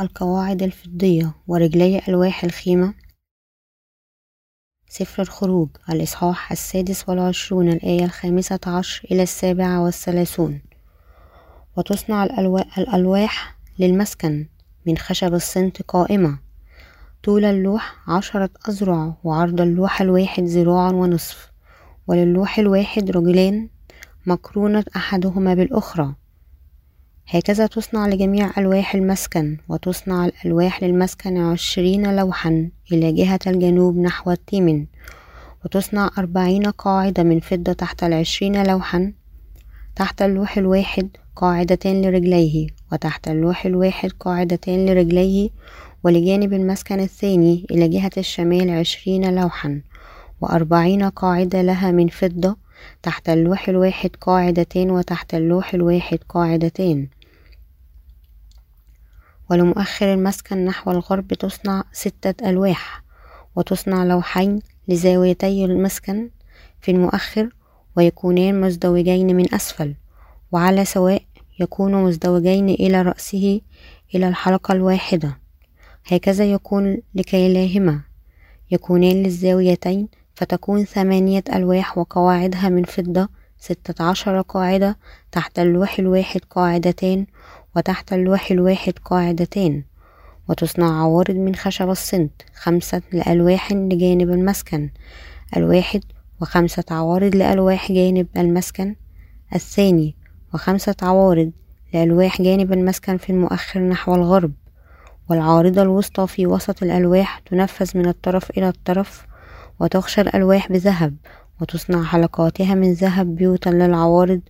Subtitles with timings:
[0.00, 2.94] القواعد الفضية ورجلي ألواح الخيمة.
[4.88, 10.60] سفر الخروج الإصحاح السادس والعشرون الآية الخامسة عشر إلى السابعة والثلاثون.
[11.76, 12.24] وتصنع
[12.78, 14.46] الألواح للمسكن
[14.86, 16.38] من خشب الصنت قائمة.
[17.22, 21.50] طول اللوح عشرة أذرع وعرض اللوح الواحد ذراع ونصف.
[22.06, 23.68] وللوح الواحد رجلان
[24.26, 26.14] مقرونة أحدهما بالأخرى.
[27.32, 34.86] هكذا تصنع لجميع ألواح المسكن وتصنع الألواح للمسكن عشرين لوحا إلى جهة الجنوب نحو التيمن
[35.64, 39.12] وتصنع أربعين قاعدة من فضة تحت العشرين لوحا
[39.96, 45.50] تحت اللوح الواحد قاعدتان لرجليه وتحت اللوح الواحد قاعدتان لرجليه
[46.04, 49.80] ولجانب المسكن الثاني إلى جهة الشمال عشرين لوحا
[50.40, 52.56] وأربعين قاعدة لها من فضة
[53.02, 57.08] تحت اللوح الواحد قاعدتان وتحت اللوح الواحد قاعدتان
[59.50, 63.02] ولمؤخر المسكن نحو الغرب تصنع ستة ألواح
[63.56, 66.30] وتصنع لوحين لزاويتي المسكن
[66.80, 67.48] في المؤخر
[67.96, 69.94] ويكونان مزدوجين من أسفل
[70.52, 71.22] وعلى سواء
[71.60, 73.60] يكون مزدوجين إلى رأسه
[74.14, 75.38] إلى الحلقة الواحدة.
[76.06, 78.00] هكذا يكون لكيلاهما.
[78.70, 84.98] يكونان للزاويتين فتكون ثمانية ألواح وقواعدها من فضة ستة عشر قاعدة
[85.32, 87.26] تحت اللوح الواحد قاعدتان
[87.76, 89.82] وتحت اللوح الواحد قاعدتان
[90.48, 94.90] وتصنع عوارض من خشب الصنت خمسة لألواح لجانب المسكن
[95.56, 96.00] الواحد
[96.40, 98.96] وخمسة عوارض لألواح جانب المسكن
[99.54, 100.16] الثاني
[100.54, 101.52] وخمسة عوارض
[101.94, 104.52] لألواح جانب المسكن في المؤخر نحو الغرب
[105.30, 109.26] والعارضة الوسطى في وسط الألواح تنفذ من الطرف إلى الطرف
[109.80, 111.16] وتخشى الألواح بذهب
[111.60, 114.40] وتصنع حلقاتها من ذهب بيوتا للعوارض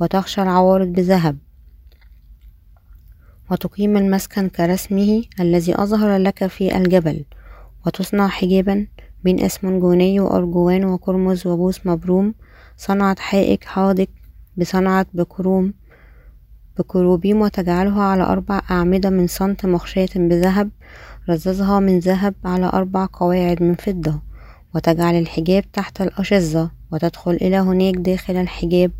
[0.00, 1.38] وتخشى العوارض بذهب.
[3.50, 7.24] وتقيم المسكن كرسمه الذي أظهر لك في الجبل
[7.86, 8.86] وتصنع حجابا
[9.24, 12.34] من اسمنجوني وأرجوان وقرمز وبوس مبروم
[12.76, 14.08] صنعت حائك حاضق
[14.56, 15.74] بصنعة بكروم
[16.78, 20.70] بكروبيم وتجعلها على أربع أعمدة من صنت مخشاة بذهب
[21.28, 24.20] رززها من ذهب على أربع قواعد من فضة
[24.74, 28.90] وتجعل الحجاب تحت الأشزة وتدخل إلى هناك داخل الحجاب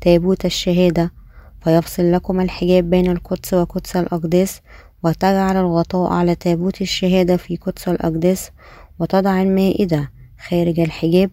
[0.00, 1.12] تابوت الشهادة
[1.60, 4.60] فيفصل لكم الحجاب بين القدس وقدس الأقداس
[5.02, 8.50] وتجعل الغطاء على تابوت الشهادة في قدس الأقداس
[8.98, 10.10] وتضع المائدة
[10.48, 11.30] خارج الحجاب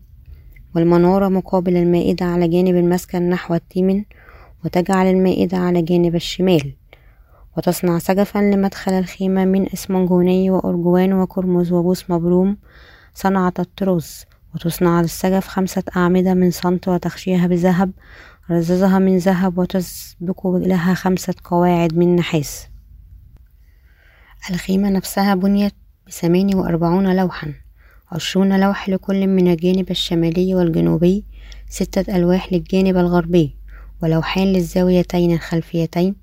[0.75, 4.03] والمنارة مقابل المائدة على جانب المسكن نحو التيمن
[4.65, 6.73] وتجعل المائدة على جانب الشمال.
[7.57, 12.57] وتصنع سجفا لمدخل الخيمة من إسمنجوني وأرجوان وقرمز وبوس مبروم.
[13.13, 17.91] صنعة التروس وتصنع للسجف خمسة أعمدة من صمت وتخشيها بذهب.
[18.51, 22.67] رززها من ذهب وتسبك لها خمسة قواعد من نحاس
[24.49, 25.73] الخيمة نفسها بنيت
[26.07, 27.53] بثمانية وأربعون لوحا.
[28.11, 31.25] عشرون لوح لكل من الجانب الشمالي والجنوبي.
[31.69, 33.55] ستة ألواح للجانب الغربي.
[34.01, 36.15] ولوحان للزاويتين الخلفيتين.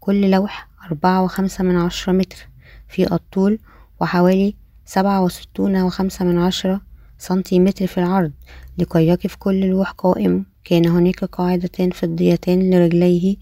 [0.00, 2.48] كل لوح أربعة وخمسة من عشرة متر.
[2.88, 3.58] في الطول
[4.00, 4.54] وحوالي
[4.84, 6.80] سبعة وستون وخمسة من عشرة
[7.18, 8.32] سنتيمتر في العرض.
[8.78, 13.36] لكي يقف كل لوح قائم كان هناك قاعدتان فضيتان لرجليه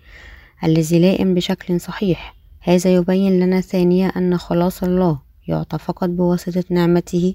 [0.64, 2.34] الذي لائم بشكل صحيح.
[2.60, 7.34] هذا يبين لنا ثانيا أن خلاص الله يعطى فقط بواسطة نعمته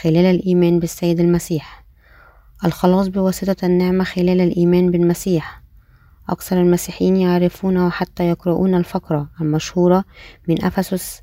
[0.00, 1.84] خلال الإيمان بالسيد المسيح.
[2.64, 5.62] الخلاص بواسطة النعمة خلال الإيمان بالمسيح.
[6.28, 10.04] أكثر المسيحيين يعرفون وحتى يقرؤون الفقرة المشهورة
[10.48, 11.22] من أفسس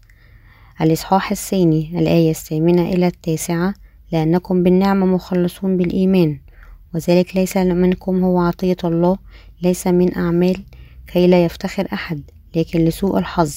[0.81, 3.73] الإصحاح الثاني الآية الثامنة إلى التاسعة
[4.11, 6.39] لأنكم بالنعمة مخلصون بالإيمان.
[6.95, 9.17] وذلك ليس منكم هو عطية الله
[9.61, 10.63] ليس من أعمال
[11.07, 12.21] كي لا يفتخر أحد
[12.55, 13.55] لكن لسوء الحظ.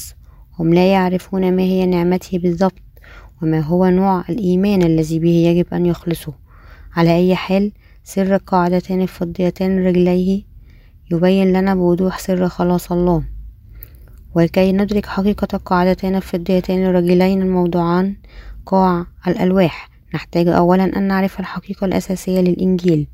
[0.58, 2.82] هم لا يعرفون ما هي نعمته بالضبط
[3.42, 6.32] وما هو نوع الإيمان الذي به يجب أن يخلصوا
[6.96, 7.72] على أي حال
[8.04, 10.42] سر القاعدتان الفضيتان رجليه
[11.10, 13.22] يبين لنا بوضوح سر خلاص الله.
[14.34, 18.16] ولكي ندرك حقيقة القاعدتين الفضيتين الرجلين الموضوعان
[18.66, 23.06] قاع الألواح نحتاج أولا أن نعرف الحقيقة الأساسية للإنجيل.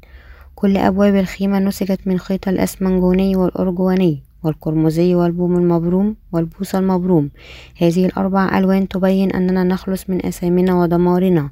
[0.55, 7.31] كل أبواب الخيمة نسجت من خيط الأسمنجوني والأرجواني والقرمزي والبوم المبروم والبوص المبروم.
[7.79, 11.51] هذه الأربع ألوان تبين أننا نخلص من أثامنا ودمارنا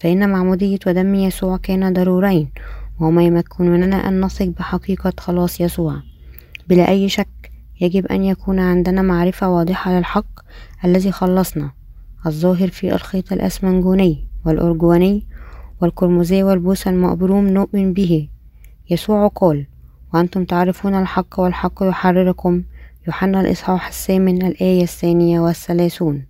[0.00, 2.50] فإن معمودية ودم يسوع كان ضرورين
[3.00, 5.96] وهما يمكنوننا أن نثق بحقيقة خلاص يسوع.
[6.68, 10.40] بلا أي شك يجب أن يكون عندنا معرفة واضحة للحق
[10.84, 11.70] الذي خلصنا
[12.26, 15.26] الظاهر في الخيط الأسمنجوني والأرجواني
[15.80, 18.28] والقرمزي والبوس المأبروم نؤمن به.
[18.90, 19.66] يسوع قال
[20.14, 22.62] وأنتم تعرفون الحق والحق يحرركم.
[23.06, 26.26] يوحنا الإصحاح الثامن الآية الثانية والثلاثون.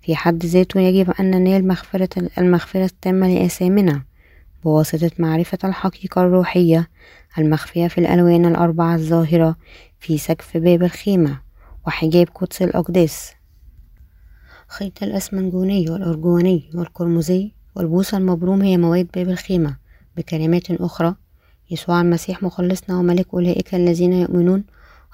[0.00, 4.02] في حد ذاته يجب أن ننال مغفرة المغفرة التامة لآثامنا.
[4.64, 6.88] بواسطة معرفة الحقيقة الروحية
[7.38, 9.56] المخفية في الألوان الأربعة الظاهرة
[9.98, 11.40] في سقف باب الخيمة
[11.86, 13.32] وحجاب قدس الأقداس.
[14.68, 19.76] خيط الأسمنجوني والأرجواني والقرمزي والبوصة المبروم هي مواد باب الخيمة
[20.16, 21.14] بكلمات أخرى
[21.70, 24.64] يسوع المسيح مخلصنا وملك أولئك الذين يؤمنون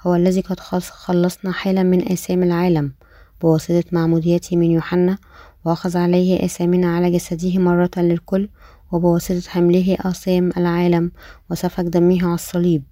[0.01, 2.93] هو الذي قد خلصنا حالا من آثام العالم
[3.41, 5.17] بواسطة معموديته من يوحنا
[5.65, 8.49] وأخذ عليه آثامنا على جسده مرة للكل
[8.91, 11.11] وبواسطة حمله آثام العالم
[11.51, 12.83] وسفك دمه على الصليب.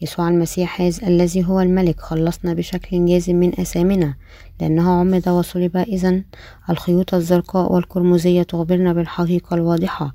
[0.00, 2.00] يسوع المسيح هذا الذي هو الملك.
[2.00, 4.14] خلصنا بشكل جازم من أثامنا
[4.60, 5.76] لأنه عمد وصلب.
[5.76, 6.22] إذا
[6.70, 10.14] الخيوط الزرقاء والقرمزية تخبرنا بالحقيقة الواضحة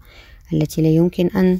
[0.54, 1.60] التي لا يمكن أن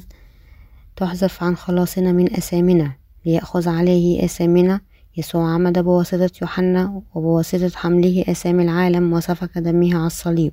[0.96, 2.92] تحذف عن خلاصنا من أثامنا
[3.26, 4.80] ليأخذ عليه أثامنا
[5.16, 10.52] يسوع عمد بواسطة يوحنا وبواسطة حمله أسام العالم وسفك دمه على الصليب.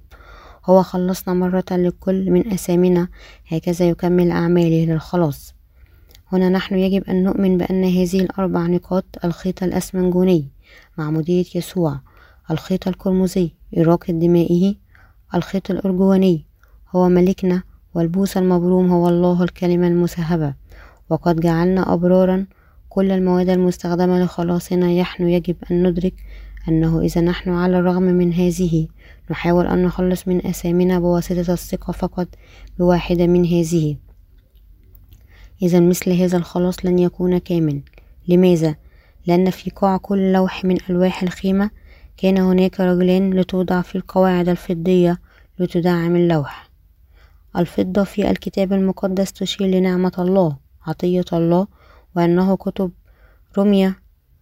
[0.66, 3.08] هو خلصنا مرة للكل من أسامنا
[3.48, 5.54] هكذا يكمل أعماله للخلاص.
[6.34, 10.48] هنا نحن يجب أن نؤمن بأن هذه الأربع نقاط الخيط الأسمنجوني
[10.98, 12.00] معمودية يسوع
[12.52, 14.76] الخيط القرمزي إراقة دمائه
[15.36, 16.46] الخيط الأرجواني
[16.96, 20.54] هو ملكنا والبوس المبروم هو الله الكلمة المسهبة.
[21.10, 22.46] وقد جعلنا أبرارا
[22.90, 25.02] كل المواد المستخدمة لخلاصنا.
[25.02, 26.14] نحن يجب أن ندرك
[26.68, 28.88] أنه إذا نحن على الرغم من هذه
[29.32, 32.28] نحاول أن نخلص من أثامنا بواسطة الثقة فقط
[32.80, 33.96] بواحدة من هذه.
[35.62, 37.82] إذا مثل هذا الخلاص لن يكون كامل
[38.28, 38.76] لماذا؟
[39.28, 41.70] لأن في قاع كل لوح من ألواح الخيمة
[42.18, 45.20] كان هناك رجلان لتوضع في القواعد الفضية
[45.60, 46.70] لتدعم اللوح
[47.58, 50.58] الفضة في الكتاب المقدس تشير لنعمة الله
[50.88, 51.68] عطية الله
[52.16, 52.92] وأنه كتب
[53.58, 53.96] رمية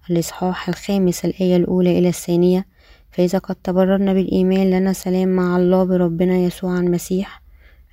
[0.09, 2.65] الإصحاح الخامس الآية الأولى إلى الثانية
[3.11, 7.41] فإذا قد تبررنا بالإيمان لنا سلام مع الله بربنا يسوع المسيح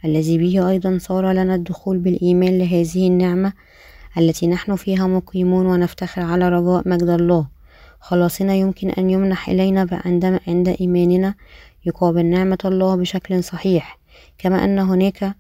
[0.05, 3.53] الذي به أيضا صار لنا الدخول بالإيمان لهذه النعمة
[4.19, 7.49] التي نحن فيها مقيمون ونفتخر على رجاء مجد الله.
[8.01, 11.35] خلاصنا يمكن أن يمنح إلينا عندما عند إيماننا
[11.87, 13.99] يقابل نعمة الله بشكل صحيح.
[14.39, 15.35] كما أن هناك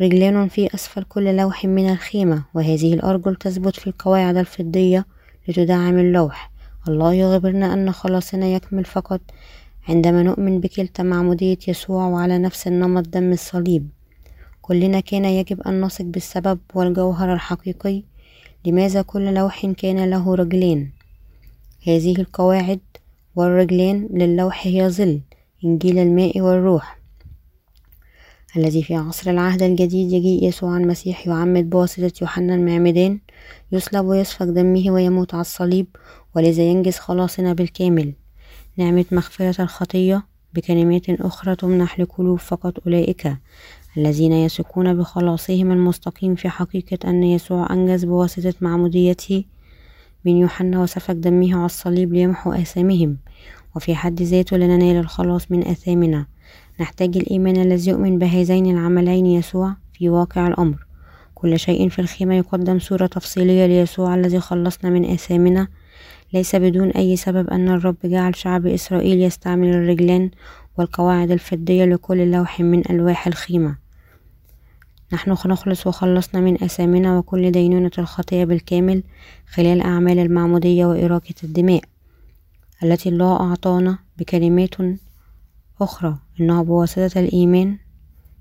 [0.00, 5.06] رجلان في أسفل كل لوح من الخيمة وهذه الأرجل تثبت في القواعد الفضية
[5.48, 6.52] لتدعم اللوح.
[6.88, 9.20] الله يخبرنا أن خلاصنا يكمل فقط
[9.88, 13.88] عندما نؤمن بكلتا معمودية يسوع وعلى نفس النمط دم الصليب
[14.62, 18.02] كلنا كان يجب أن نثق بالسبب والجوهر الحقيقي
[18.66, 20.92] لماذا كل لوح كان له رجلين؟
[21.86, 22.80] هذه القواعد
[23.36, 25.20] والرجلين للوح هي ظل
[25.64, 26.98] إنجيل الماء والروح.
[28.56, 33.20] الذي في عصر العهد الجديد يجيء يسوع المسيح يعمد بواسطة يوحنا المعمدان
[33.72, 35.86] يصلب ويسفك دمه ويموت على الصليب
[36.36, 38.12] ولذا ينجز خلاصنا بالكامل.
[38.76, 40.22] نعمة مغفرة الخطية
[40.54, 43.36] بكلمات أخرى تمنح لقلوب فقط أولئك
[43.96, 49.44] الذين يثقون بخلاصهم المستقيم في حقيقة أن يسوع أنجز بواسطة معموديته
[50.24, 53.16] من يوحنا وسفك دمه على الصليب ليمحو آثامهم.
[53.76, 56.26] وفي حد ذاته لننال الخلاص من آثامنا.
[56.80, 60.86] نحتاج الإيمان الذي يؤمن بهذين العملين يسوع في واقع الأمر.
[61.34, 65.68] كل شيء في الخيمة يقدم صورة تفصيلية ليسوع الذي خلصنا من آثامنا.
[66.34, 70.30] ليس بدون أي سبب أن الرب جعل شعب إسرائيل يستعمل الرجلان
[70.78, 73.76] والقواعد الفضية لكل لوح من ألواح الخيمة.
[75.12, 79.02] نحن نخلص وخلصنا من أثامنا وكل دينونة الخطية بالكامل
[79.46, 81.82] خلال أعمال المعمودية وإراقة الدماء
[82.82, 84.74] التي الله أعطانا بكلمات
[85.80, 86.18] أخرى.
[86.40, 87.78] إنه بواسطة الإيمان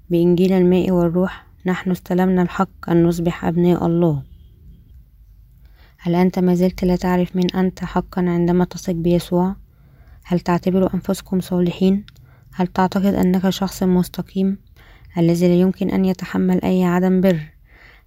[0.09, 4.30] بإنجيل الماء والروح نحن استلمنا الحق أن نصبح أبناء الله.
[6.03, 9.55] هل أنت ما زلت لا تعرف من أنت حقا عندما تثق بيسوع؟
[10.23, 12.05] هل تعتبر أنفسكم صالحين؟
[12.53, 14.57] هل تعتقد أنك شخص مستقيم
[15.17, 17.39] الذي لا يمكن أن يتحمل أي عدم بر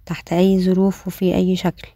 [0.05, 1.87] تحت أي ظروف وفي أي شكل؟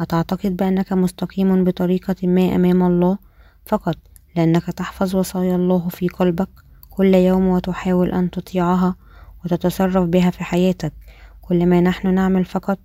[0.00, 3.18] أتعتقد بأنك مستقيم بطريقة ما أمام الله
[3.66, 3.96] فقط
[4.36, 6.50] لأنك تحفظ وصايا الله في قلبك
[6.90, 8.96] كل يوم وتحاول أن تطيعها
[9.44, 10.92] وتتصرف بها في حياتك
[11.40, 12.78] كل ما نحن نعمل فقط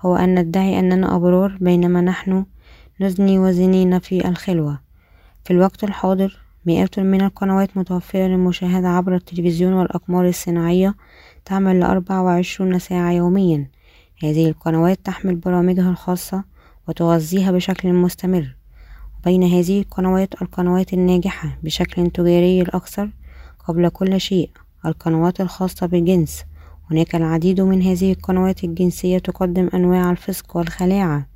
[0.00, 2.44] هو أن ندعي أننا أبرار بينما نحن
[3.00, 4.78] نزني وزنين في الخلوة.
[5.44, 10.94] في الوقت الحاضر مئات من القنوات متوفرة للمشاهدة عبر التلفزيون والأقمار الصناعية
[11.44, 13.70] تعمل لأربع وعشرون ساعة يوميا.
[14.22, 16.44] هذه القنوات تحمل برامجها الخاصة
[16.88, 18.56] وتغذيها بشكل مستمر.
[19.20, 23.10] وبين هذه القنوات القنوات الناجحة بشكل تجاري الأكثر
[23.64, 24.50] قبل كل شيء
[24.86, 26.44] القنوات الخاصة بالجنس.
[26.90, 31.26] هناك العديد من هذه القنوات الجنسية تقدم أنواع الفسق والخلاعة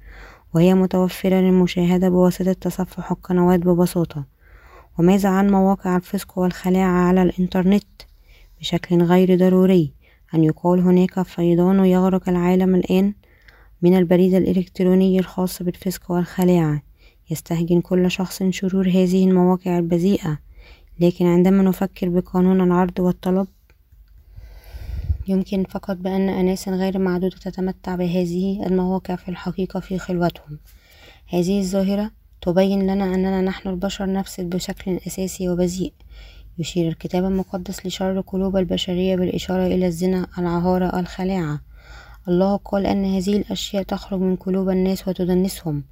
[0.55, 4.25] وهي متوفرة للمشاهدة بواسطة تصفح القنوات ببساطة.
[4.99, 7.85] وماذا عن مواقع الفسق والخلاعة على الإنترنت؟
[8.61, 9.93] بشكل غير ضروري
[10.35, 13.15] أن يقال هناك فيضان يغرق العالم الآن
[13.83, 16.83] من البريد الإلكتروني الخاص بالفسق والخلاعة.
[17.31, 20.39] يستهجن كل شخص شرور هذه المواقع البذيئة
[21.01, 23.47] لكن عندما نفكر بقانون العرض والطلب
[25.29, 30.59] يمكن فقط بأن أناس غير معدودة تتمتع بهذه المواقع في الحقيقة في خلوتهم.
[31.29, 32.11] هذه الظاهرة
[32.43, 35.93] تبين لنا أننا نحن البشر نفسد بشكل أساسي وبذيء.
[36.59, 41.61] يشير الكتاب المقدس لشر قلوب البشرية بالإشارة إلى الزنا العهارة الخلاعة.
[42.29, 45.85] الله قال أن هذه الأشياء تخرج من قلوب الناس وتدنسهم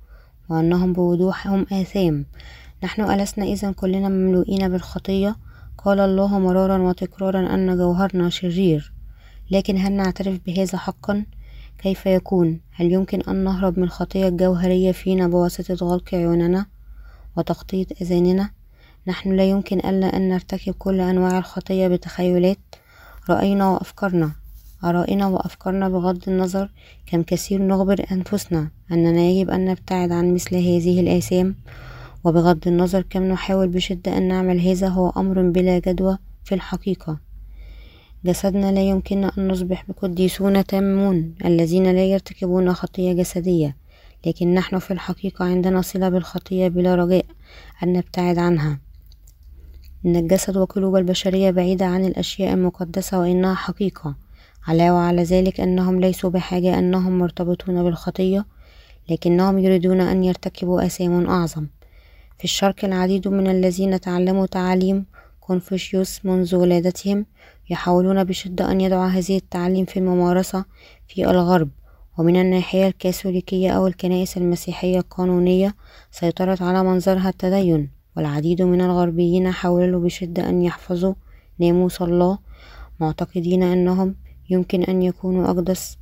[0.48, 2.26] وأنهم بوضوح هم آثام.
[2.84, 5.36] نحن ألسنا إذا كلنا مملوئين بالخطية؟
[5.78, 8.99] قال الله مرارا وتكرارا أن جوهرنا شرير.
[9.50, 11.24] لكن هل نعترف بهذا حقا؟
[11.78, 16.66] كيف يكون؟ هل يمكن أن نهرب من الخطية الجوهرية فينا بواسطة غلق عيوننا
[17.36, 18.50] وتغطية أذاننا؟
[19.06, 22.58] نحن لا يمكن ألا أن نرتكب كل أنواع الخطية بتخيلات.
[23.30, 24.32] رأينا وأفكارنا.
[24.84, 26.70] آرائنا وأفكارنا بغض النظر
[27.06, 31.56] كم كثير نخبر أنفسنا أننا يجب أن نبتعد عن مثل هذه الآثام.
[32.24, 37.29] وبغض النظر كم نحاول بشدة أن نعمل هذا هو أمر بلا جدوى في الحقيقة.
[38.24, 43.76] جسدنا لا يمكن أن نصبح بقديسون تامون الذين لا يرتكبون خطية جسدية.
[44.26, 47.24] لكن نحن في الحقيقة عندنا صلة بالخطية بلا رجاء
[47.82, 48.78] أن نبتعد عنها.
[50.06, 54.14] إن الجسد وقلوب البشرية بعيدة عن الأشياء المقدسة وإنها حقيقة.
[54.66, 58.46] علاوة على ذلك أنهم ليسوا بحاجة أنهم مرتبطون بالخطية
[59.10, 61.66] لكنهم يريدون أن يرتكبوا آثام أعظم.
[62.38, 65.06] في الشرق العديد من الذين تعلموا تعاليم
[65.50, 67.26] كونفوشيوس منذ ولادتهم
[67.70, 70.64] يحاولون بشدة أن يضعوا هذه التعليم في الممارسة
[71.08, 71.70] في الغرب
[72.18, 75.74] ومن الناحية الكاثوليكية أو الكنائس المسيحية القانونية
[76.10, 81.14] سيطرت على منظرها التدين والعديد من الغربيين حاولوا بشدة أن يحفظوا
[81.58, 82.38] ناموس الله
[83.00, 84.16] معتقدين أنهم
[84.50, 85.98] يمكن أن يكونوا أقدس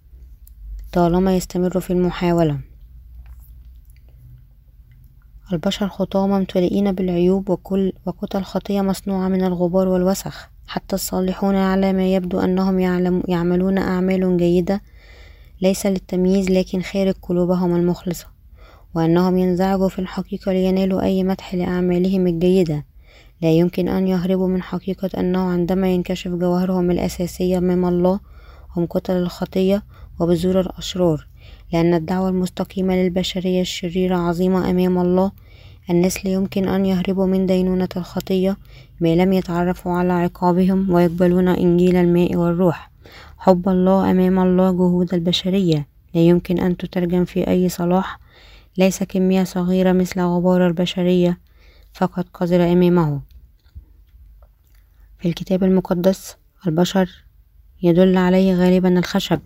[0.92, 2.67] طالما يستمروا في المحاولة.
[5.52, 10.48] البشر خطاة ممتلئين بالعيوب وكل وكتل خطية مصنوعة من الغبار والوسخ.
[10.68, 14.82] حتى الصالحون على ما يبدو أنهم يعلم يعملون أعمال جيدة
[15.60, 18.26] ليس للتمييز لكن خارج قلوبهم المخلصة
[18.94, 22.84] وأنهم ينزعجوا في الحقيقة لينالوا أي مدح لأعمالهم الجيدة.
[23.42, 28.20] لا يمكن أن يهربوا من حقيقة أنه عندما ينكشف جوهرهم الأساسية أمام الله
[28.76, 29.82] هم كتل الخطية
[30.20, 31.27] وبذور الأشرار.
[31.72, 35.32] لأن الدعوة المستقيمة للبشرية الشريرة عظيمة أمام الله.
[35.90, 38.56] الناس لا يمكن أن يهربوا من دينونة الخطية
[39.00, 42.90] ما لم يتعرفوا على عقابهم ويقبلون إنجيل الماء والروح.
[43.38, 45.86] حب الله أمام الله جهود البشرية.
[46.14, 48.18] لا يمكن أن تترجم في أي صلاح.
[48.78, 51.38] ليس كمية صغيرة مثل غبار البشرية.
[51.92, 53.20] فقط قذرة أمامه.
[55.18, 57.24] في الكتاب المقدس البشر
[57.82, 59.40] يدل عليه غالبا الخشب.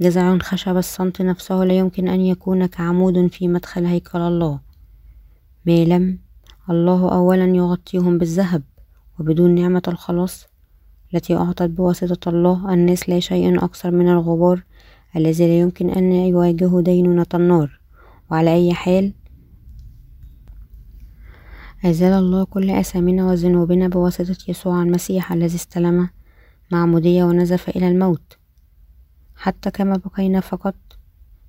[0.00, 4.60] جذع خشب الصمت نفسه لا يمكن أن يكون كعمود في مدخل هيكل الله.
[5.66, 6.18] ما لم
[6.70, 8.62] الله أولا يغطيهم بالذهب
[9.18, 10.46] وبدون نعمة الخلاص
[11.14, 14.62] التي أعطت بواسطة الله الناس لا شيء أكثر من الغبار
[15.16, 17.80] الذي لا يمكن أن يواجه دينونة النار.
[18.30, 19.12] وعلى أي حال
[21.84, 26.08] أزال الله كل أثامنا وذنوبنا بواسطة يسوع المسيح الذي استلم
[26.72, 28.39] معمودية ونزف إلى الموت.
[29.40, 30.74] حتى كما بقينا فقط.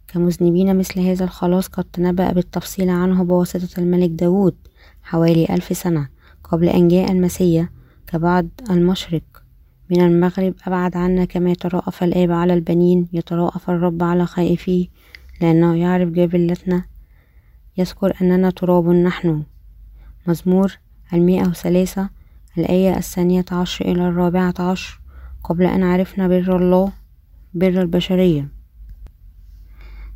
[0.07, 4.55] كمذنبين مثل هذا الخلاص قد تنبأ بالتفصيل عنه بواسطة الملك داود
[5.03, 6.10] حوالي ألف سنة
[6.43, 7.69] قبل أن جاء المسيا
[8.07, 9.24] كبعد المشرق.
[9.89, 14.88] من المغرب أبعد عنا كما يتراءف الآب على البنين يتراءف الرب على خائفيه
[15.41, 16.83] لأنه يعرف جبلتنا.
[17.77, 19.43] يذكر أننا تراب نحن.
[20.27, 20.77] مزمور
[21.13, 22.10] المئة وثلاثة
[22.57, 25.01] الآية الثانية عشر إلى الرابعة عشر.
[25.43, 27.00] قبل أن عرفنا بر الله
[27.53, 28.48] بر البشرية.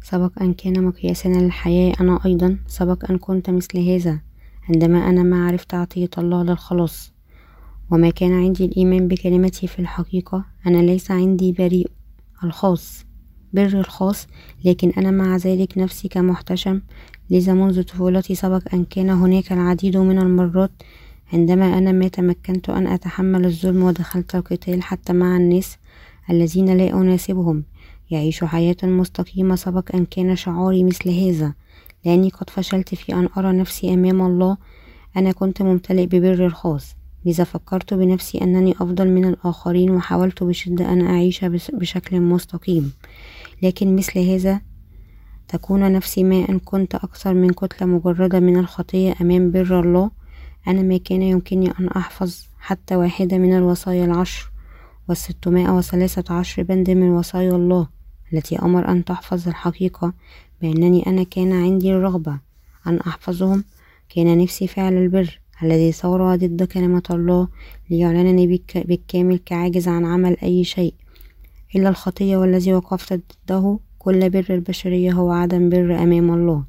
[0.04, 2.58] سبق أن كان مقياسنا للحياة أنا أيضا.
[2.68, 4.20] سبق أن كنت مثل هذا
[4.70, 7.14] عندما أنا ما عرفت عطية الله للخلاص.
[7.92, 11.92] وما كان عندي الإيمان بكلمته في الحقيقة أنا ليس عندي بريء
[12.44, 13.06] الخاص
[13.54, 14.28] بر الخاص
[14.66, 16.82] لكن أنا مع ذلك نفسي كمحتشم.
[17.30, 20.72] لذا منذ طفولتي سبق أن كان هناك العديد من المرات
[21.34, 25.78] عندما أنا ما تمكنت أن أتحمل الظلم ودخلت القتال حتى مع الناس.
[26.30, 27.64] الذين لا أناسبهم.
[28.12, 31.54] يعيش حياة مستقيمة سبق أن كان شعوري مثل هذا.
[32.06, 34.58] لأني قد فشلت في أن أرى نفسي أمام الله.
[35.18, 36.96] أنا كنت ممتلئ ببر الخاص.
[37.26, 42.94] لذا فكرت بنفسي أنني أفضل من الآخرين وحاولت بشدة أن أعيش بشكل مستقيم.
[43.62, 44.62] لكن مثل هذا
[45.48, 50.12] تكون نفسي ما إن كنت أكثر من كتلة مجردة من الخطية أمام بر الله.
[50.68, 54.52] أنا ما كان يمكنني أن أحفظ حتى واحدة من الوصايا العشر.
[55.10, 57.88] والستمائة وثلاثة عشر بند من وصايا الله
[58.34, 60.14] التي أمر أن تحفظ الحقيقة
[60.62, 62.40] بأنني أنا كان عندي الرغبة
[62.88, 63.64] أن أحفظهم.
[64.10, 67.48] كان نفسي فعل البر الذي ثور ضد كلمة الله
[67.90, 70.94] ليعلنني بالكامل كعاجز عن عمل أي شيء.
[71.76, 76.64] إلا الخطية والذي وقفت ضده كل بر البشرية هو عدم بر أمام الله.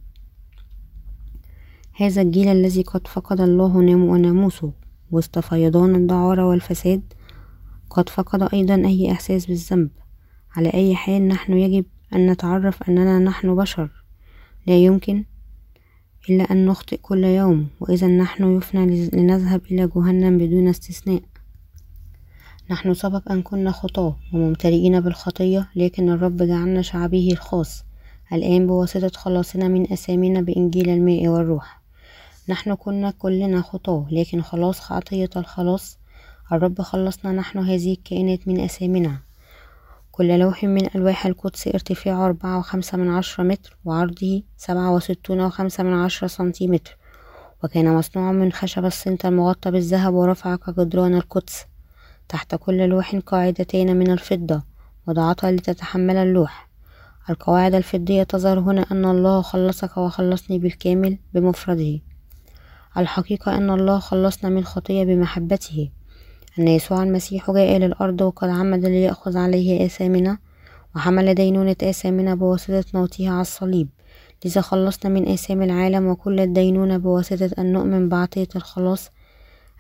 [1.92, 4.72] هذا الجيل الذي قد فقد الله وناموسه
[5.10, 7.02] وسط فيضان الدعارة والفساد
[7.90, 9.90] قد فقد أيضا أي إحساس بالذنب.
[10.56, 13.90] على أي حال نحن يجب أن نتعرف أننا نحن بشر.
[14.66, 15.24] لا يمكن
[16.30, 21.22] إلا أن نخطئ كل يوم وإذا نحن يفنى لنذهب إلى جهنم بدون استثناء.
[22.70, 27.84] نحن سبق أن كنا خطاة وممتلئين بالخطية لكن الرب جعلنا شعبه الخاص.
[28.32, 31.82] الآن بواسطة خلاصنا من أثامنا بإنجيل الماء والروح.
[32.48, 35.98] نحن كنا كلنا خطاة لكن خلاص خطية الخلاص
[36.52, 39.18] الرب خلصنا نحن هذه الكائنات من أثامنا
[40.10, 45.84] كل لوح من ألواح القدس ارتفاعه أربعة وخمسة من عشرة متر وعرضه سبعة وستون وخمسة
[45.84, 46.96] من عشرة سنتيمتر.
[47.64, 51.64] وكان مصنوعا من خشب الصنت المغطى بالذهب ورفع كجدران القدس.
[52.28, 54.62] تحت كل لوح قاعدتين من الفضة
[55.06, 56.68] وضعتها لتتحمل اللوح.
[57.30, 62.00] القواعد الفضية تظهر هنا أن الله خلصك وخلصني بالكامل بمفرده.
[62.96, 65.90] الحقيقة أن الله خلصنا من خطية بمحبته.
[66.58, 70.38] أن يسوع المسيح جاء إلى الأرض وقد عمد ليأخذ عليه آثامنا
[70.96, 73.88] وحمل دينونة آثامنا بواسطة موته على الصليب.
[74.44, 79.10] لذا خلصنا من آثام العالم وكل الدينونة بواسطة أن نؤمن بعطية الخلاص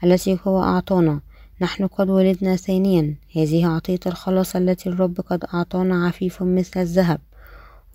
[0.04, 1.20] التي هو أعطانا.
[1.60, 3.14] نحن قد ولدنا ثانيا.
[3.36, 7.20] هذه عطية الخلاص التي الرب قد أعطانا عفيف مثل الذهب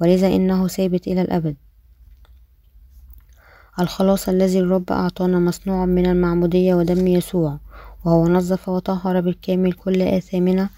[0.01, 1.55] ولذا إنه ثابت إلى الأبد.
[3.79, 7.59] الخلاص الذي الرب أعطانا مصنوع من المعمودية ودم يسوع
[8.05, 10.69] وهو نظف وطهر بالكامل كل آثامنا.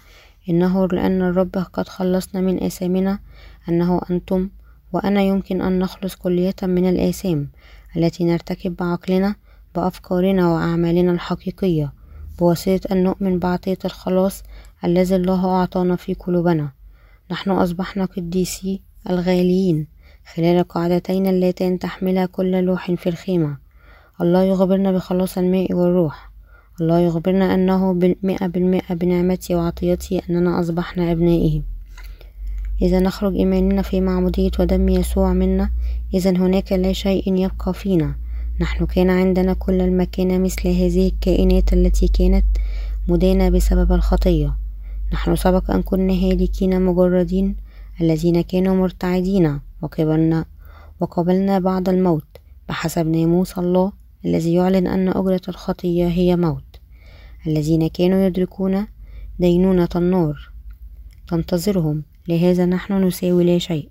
[0.48, 3.18] إنه لأن الرب قد خلصنا من آثامنا.
[3.68, 4.48] أنه أنتم
[4.92, 7.48] وأنا يمكن أن نخلص كلية من الآثام
[7.96, 9.34] التي نرتكب بعقلنا
[9.74, 11.92] بأفكارنا وأعمالنا الحقيقية.
[12.38, 14.42] بواسطة أن نؤمن بعطية الخلاص
[14.84, 16.72] الذي الله أعطانا في قلوبنا.
[17.30, 19.86] نحن أصبحنا قديسي الغاليين
[20.34, 23.56] خلال القاعدتين اللتان تحملا كل لوح في الخيمة.
[24.20, 26.33] الله يخبرنا بخلاص الماء والروح.
[26.80, 31.62] الله يخبرنا أنه بالمئة بالمئة بنعمته وعطيته أننا أصبحنا أبنائه
[32.82, 35.70] إذا نخرج إيماننا في معمودية ودم يسوع منا.
[36.14, 38.14] إذا هناك لا شيء يبقى فينا.
[38.60, 42.44] نحن كان عندنا كل المكان مثل هذه الكائنات التي كانت
[43.08, 44.56] مدانة بسبب الخطية.
[45.12, 47.56] نحن سبق أن كنا هالكين مجردين
[48.00, 50.44] الذين كانوا مرتعدين وقبلنا
[51.00, 52.26] وقبلنا بعد الموت.
[52.68, 53.92] بحسب ناموس الله
[54.24, 56.80] الذي يعلن أن أجرة الخطية هي موت.
[57.46, 58.86] الذين كانوا يدركون
[59.38, 60.50] دينونة النار
[61.28, 62.02] تنتظرهم.
[62.28, 63.88] لهذا نحن نساوي لا شيء.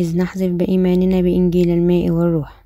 [0.00, 2.64] إذ نحذف بإيماننا بإنجيل الماء والروح.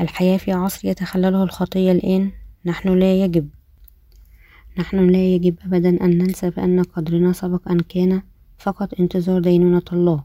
[0.00, 2.30] الحياة في عصر يتخلله الخطية الآن.
[2.64, 3.48] نحن لا يجب.
[4.78, 8.22] نحن لا يجب أبدا أن ننسى بأن قدرنا سبق أن كان
[8.58, 10.24] فقط انتظار دينونة الله.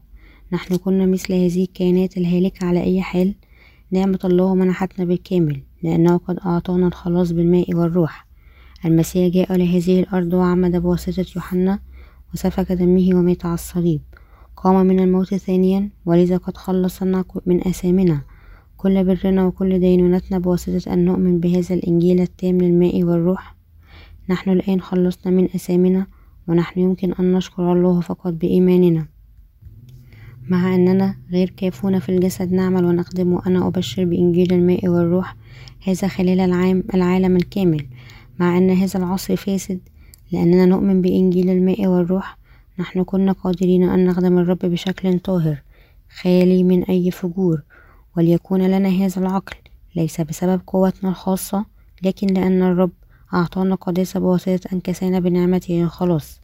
[0.52, 3.34] نحن كنا مثل هذه الكائنات الهالكة على أي حال.
[3.92, 8.26] نعمة الله منحتنا بالكامل لأنه قد أعطانا الخلاص بالماء والروح.
[8.84, 11.78] المسيح جاء لهذه الأرض وعمد بواسطة يوحنا
[12.34, 14.00] وسفك دمه ومات على الصليب.
[14.56, 18.20] قام من الموت ثانيا ولذا قد خلصنا من أثامنا
[18.76, 23.56] كل برنا وكل دينونتنا بواسطة أن نؤمن بهذا الإنجيل التام للماء والروح.
[24.28, 26.06] نحن الآن خلصنا من أثامنا
[26.48, 29.11] ونحن يمكن أن نشكر الله فقط بإيماننا.
[30.48, 35.36] مع أننا غير كافون في الجسد نعمل ونخدم وأنا أبشر بإنجيل الماء والروح
[35.86, 37.86] هذا خلال العام العالم الكامل.
[38.38, 39.80] مع أن هذا العصر فاسد
[40.32, 42.38] لأننا نؤمن بإنجيل الماء والروح
[42.78, 45.62] نحن كنا قادرين أن نخدم الرب بشكل طاهر
[46.20, 47.62] خالي من أي فجور.
[48.16, 49.56] وليكون لنا هذا العقل
[49.96, 51.64] ليس بسبب قوتنا الخاصة
[52.02, 52.90] لكن لأن الرب
[53.34, 55.82] أعطانا قداسة بواسطة أن كسانا بنعمته.
[55.82, 56.40] الخلاص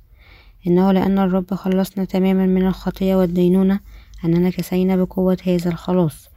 [0.66, 3.80] إنه لأن الرب خلصنا تماما من الخطية والدينونة
[4.24, 6.28] أننا كسينا بقوة هذا الخلاص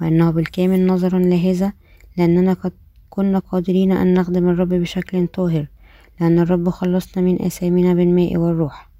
[0.00, 1.72] وأنه بالكامل نظرا لهذا
[2.16, 2.72] لأننا قد
[3.10, 5.66] كنا قادرين أن نخدم الرب بشكل طاهر
[6.20, 8.90] لأن الرب خلصنا من أثامنا بالماء والروح.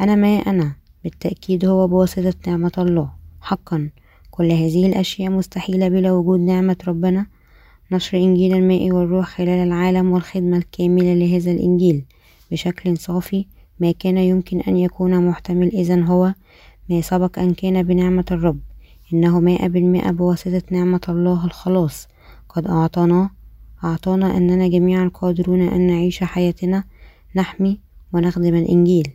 [0.00, 0.72] أنا ما أنا
[1.04, 3.10] بالتأكيد هو بواسطة نعمة الله.
[3.40, 3.90] حقا
[4.30, 7.26] كل هذه الأشياء مستحيلة بلا وجود نعمة ربنا
[7.92, 12.04] نشر إنجيل الماء والروح خلال العالم والخدمة الكاملة لهذا الإنجيل
[12.50, 13.46] بشكل صافي
[13.80, 16.34] ما كان يمكن أن يكون محتمل إذا هو
[16.90, 18.60] ما سبق أن كان بنعمة الرب
[19.12, 22.08] إنه مائة بالمائة بواسطة نعمة الله الخلاص.
[22.48, 23.30] قد أعطانا
[23.84, 26.84] أعطانا أننا جميعا قادرون أن نعيش حياتنا
[27.36, 27.80] نحمي
[28.12, 29.08] ونخدم الإنجيل.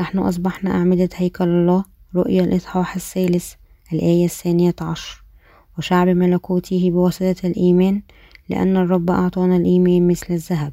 [0.00, 3.52] نحن أصبحنا أعمدة هيكل الله رؤيا الإصحاح الثالث
[3.92, 5.24] الآية الثانية عشر.
[5.78, 8.02] وشعب ملكوته بواسطة الإيمان
[8.48, 10.72] لأن الرب أعطانا الإيمان مثل الذهب.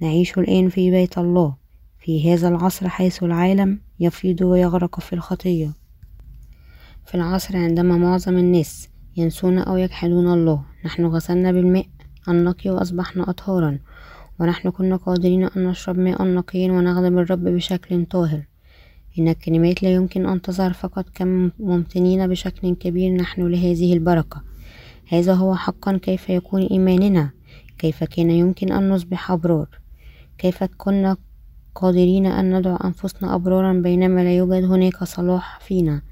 [0.00, 1.67] نعيش الآن في بيت الله.
[2.00, 5.72] في هذا العصر حيث العالم يفيض ويغرق في الخطية.
[7.06, 11.86] في العصر عندما معظم الناس ينسون أو يجحدون الله نحن غسلنا بالماء
[12.28, 13.78] النقي وأصبحنا أطهارا
[14.40, 18.42] ونحن كنا قادرين أن نشرب ماء نقيا ونخدم الرب بشكل طاهر.
[19.18, 24.42] إن الكلمات لا يمكن أن تظهر فقط كممتنين بشكل كبير نحن لهذه البركة.
[25.08, 27.30] هذا هو حقا كيف يكون إيماننا
[27.78, 29.68] كيف كان يمكن أن نصبح أبرار
[30.38, 31.16] كيف كنا
[31.74, 36.02] قادرين أن ندعو أنفسنا أبرارا بينما لا يوجد هناك صلاح فينا.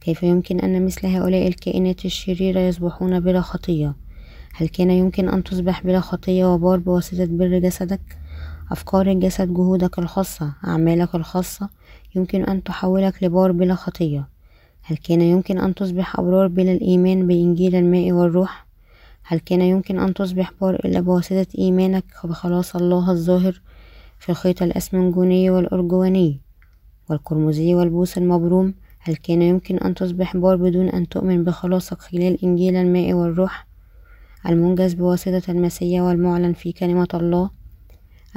[0.00, 3.94] كيف يمكن أن مثل هؤلاء الكائنات الشريرة يصبحون بلا خطية؟
[4.54, 8.18] هل كان يمكن أن تصبح بلا خطية وبار بواسطة بر جسدك؟
[8.72, 11.68] أفكار الجسد جهودك الخاصة أعمالك الخاصة
[12.16, 14.28] يمكن أن تحولك لبار بلا خطية.
[14.82, 18.66] هل كان يمكن أن تصبح أبرار بلا الإيمان بإنجيل الماء والروح؟
[19.22, 23.60] هل كان يمكن أن تصبح بار إلا بواسطة إيمانك بخلاص الله الظاهر؟
[24.24, 26.40] في الخيط الأسمنجوني والأرجواني
[27.10, 32.76] والقرمزي والبوس المبروم هل كان يمكن أن تصبح بار بدون أن تؤمن بخلاصك خلال إنجيل
[32.76, 33.66] الماء والروح؟
[34.48, 37.50] المنجز بواسطة المسيح والمعلن في كلمة الله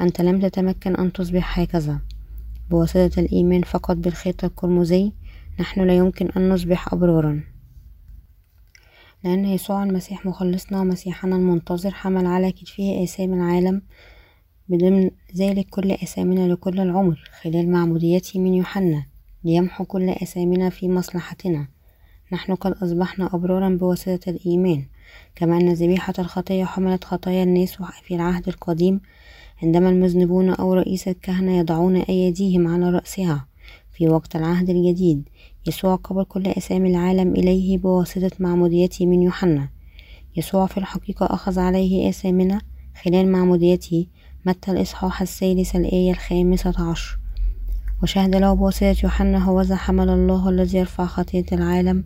[0.00, 2.00] أنت لم تتمكن أن تصبح هكذا.
[2.70, 5.12] بواسطة الإيمان فقط بالخيط القرمزي
[5.60, 7.40] نحن لا يمكن أن نصبح أبرارا.
[9.24, 13.82] لأن يسوع المسيح مخلصنا ومسيحنا المنتظر حمل على كتفه آثام العالم.
[14.70, 19.04] بضمن ذلك كل آثامنا لكل العمر خلال معموديته من يوحنا
[19.44, 21.68] ليمحو كل آثامنا في مصلحتنا.
[22.32, 24.84] نحن قد أصبحنا أبرارا بواسطة الإيمان
[25.36, 29.00] كما أن ذبيحة الخطية حملت خطايا الناس في العهد القديم
[29.62, 33.46] عندما المذنبون أو رئيس الكهنة يضعون أيديهم على رأسها.
[33.92, 35.28] في وقت العهد الجديد
[35.66, 39.68] يسوع قبل كل أسامي العالم إليه بواسطة معموديته من يوحنا.
[40.36, 42.60] يسوع في الحقيقة أخذ عليه آثامنا
[43.02, 44.06] خلال معموديته
[44.48, 47.18] متى الإصحاح الثالث الآية الخامسة عشر؟
[48.02, 52.04] وشهد له بواسطة يوحنا هوذا حمل الله الذي يرفع خطية العالم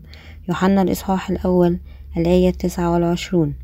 [0.49, 1.81] يوحنا الإصحاح الأول
[2.17, 3.55] الآية التاسعة والعشرون.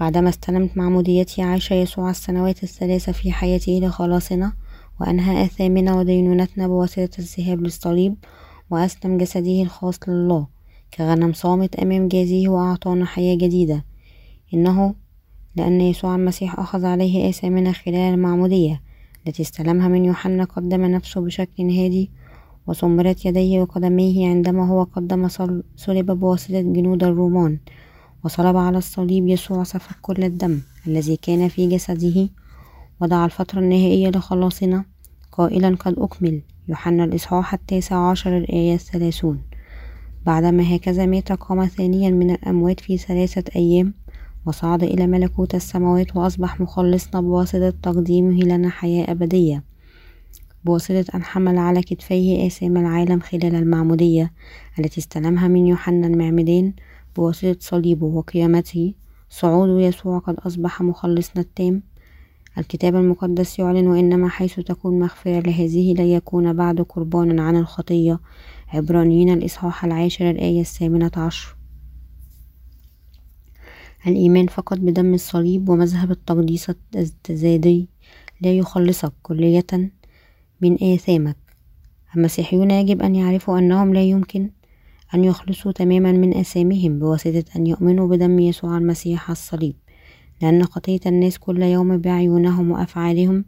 [0.00, 4.52] بعدما استلمت معموديتي عاش يسوع السنوات الثلاثة في حياته لخلاصنا
[5.00, 8.14] وأنهى آثامنا ودينونتنا بواسطة الذهاب للصليب
[8.70, 10.46] وأسلم جسده الخاص لله
[10.94, 13.84] كغنم صامت أمام جازيه وأعطانا حياة جديدة.
[14.54, 14.94] إنه
[15.56, 18.82] لأن يسوع المسيح أخذ عليه آثامنا خلال المعمودية
[19.26, 22.10] التي استلمها من يوحنا قدم نفسه بشكل هادي
[22.66, 25.28] وسمرت يديه وقدميه عندما هو قدم
[25.76, 27.58] صلب بواسطة جنود الرومان
[28.24, 32.28] وصلب على الصليب يسوع سفك كل الدم الذي كان في جسده
[33.00, 34.84] وضع الفترة النهائية لخلاصنا
[35.32, 39.42] قائلا قد أكمل يوحنا الإصحاح التاسع عشر الآية الثلاثون
[40.26, 43.94] بعدما هكذا مات قام ثانيا من الأموات في ثلاثة أيام
[44.46, 49.64] وصعد إلى ملكوت السماوات وأصبح مخلصنا بواسطة تقديمه لنا حياة أبدية.
[50.64, 54.32] بواسطة أن حمل على كتفيه آثام العالم خلال المعمودية
[54.78, 56.72] التي استلمها من يوحنا المعمدان
[57.16, 58.94] بواسطة صليبه وقيامته.
[59.30, 61.82] صعود يسوع قد أصبح مخلصنا التام.
[62.58, 68.20] الكتاب المقدس يعلن وإنما حيث تكون مغفرة لهذه لا يكون بعد قربان عن الخطية.
[68.68, 71.53] عبرانيين الإصحاح العاشر الآية الثامنة عشر.
[74.06, 77.88] الإيمان فقط بدم الصليب ومذهب التقديس التزادي
[78.40, 79.90] لا يخلصك كلية
[80.60, 81.36] من آثامك.
[82.16, 84.50] المسيحيون يجب أن يعرفوا أنهم لا يمكن
[85.14, 89.76] أن يخلصوا تماما من آثامهم بواسطة أن يؤمنوا بدم يسوع المسيح على الصليب
[90.42, 93.44] لأن خطية الناس كل يوم بعيونهم وأفعالهم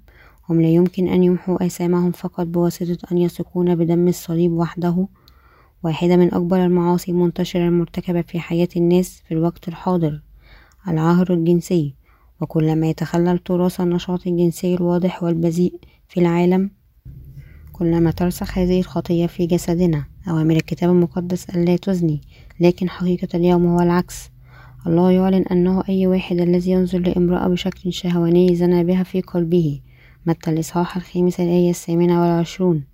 [0.48, 5.08] هم لا يمكن أن يمحوا آثامهم فقط بواسطة أن يثقون بدم الصليب وحده.
[5.82, 10.20] واحدة من أكبر المعاصي المنتشرة المرتكبة في حياة الناس في الوقت الحاضر.
[10.88, 11.94] العهر الجنسي
[12.40, 15.74] وكلما يتخلل تراث النشاط الجنسي الواضح والبذيء
[16.08, 16.70] في العالم
[17.72, 20.04] كلما ترسخ هذه الخطية في جسدنا.
[20.28, 22.20] أوامر الكتاب المقدس ألا تزني
[22.60, 24.30] لكن حقيقة اليوم هو العكس.
[24.86, 29.80] الله يعلن أنه أي واحد الذي ينظر لامرأة بشكل شهواني زنى بها في قلبه.
[30.26, 32.84] متى الإصحاح الخامس الآية الثامنة والعشرون؟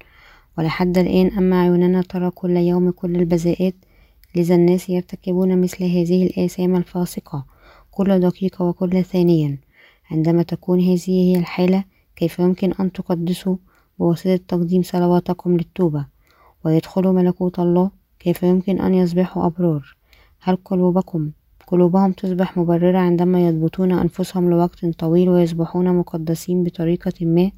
[0.58, 3.74] ولحد الآن أما عيوننا ترى كل يوم كل البذاءات
[4.36, 7.51] لذا الناس يرتكبون مثل هذه الآثام الفاسقة.
[7.94, 9.58] كل دقيقة وكل ثانية
[10.10, 11.84] عندما تكون هذه هي الحالة
[12.16, 13.56] كيف يمكن أن تقدسوا
[13.98, 16.06] بواسطة تقديم صلواتكم للتوبة؟
[16.64, 19.96] ويدخلوا ملكوت الله كيف يمكن أن يصبحوا أبرار؟
[20.40, 21.30] هل قلوبكم
[21.66, 27.50] قلوبهم تصبح مبررة عندما يضبطون أنفسهم لوقت طويل ويصبحون مقدسين بطريقة ما؟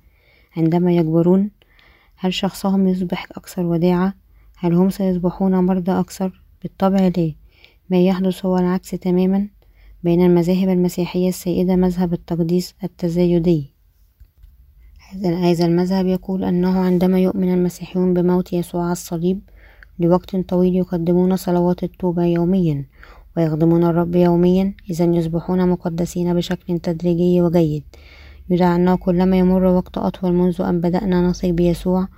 [0.56, 1.50] عندما يكبرون
[2.16, 4.14] هل شخصهم يصبح أكثر وداعة؟
[4.56, 7.32] هل هم سيصبحون مرضى أكثر؟ بالطبع لا.
[7.90, 9.48] ما يحدث هو العكس تماما.
[10.04, 13.74] بين المذاهب المسيحية السائدة مذهب التقديس التزايدي.
[15.22, 19.40] هذا المذهب يقول أنه عندما يؤمن المسيحيون بموت يسوع على الصليب
[19.98, 22.84] لوقت طويل يقدمون صلوات التوبة يوميا
[23.36, 27.84] ويخدمون الرب يوميا إذا يصبحون مقدسين بشكل تدريجي وجيد.
[28.50, 32.08] يدعى أنه كلما يمر وقت أطول منذ أن بدأنا نثق بيسوع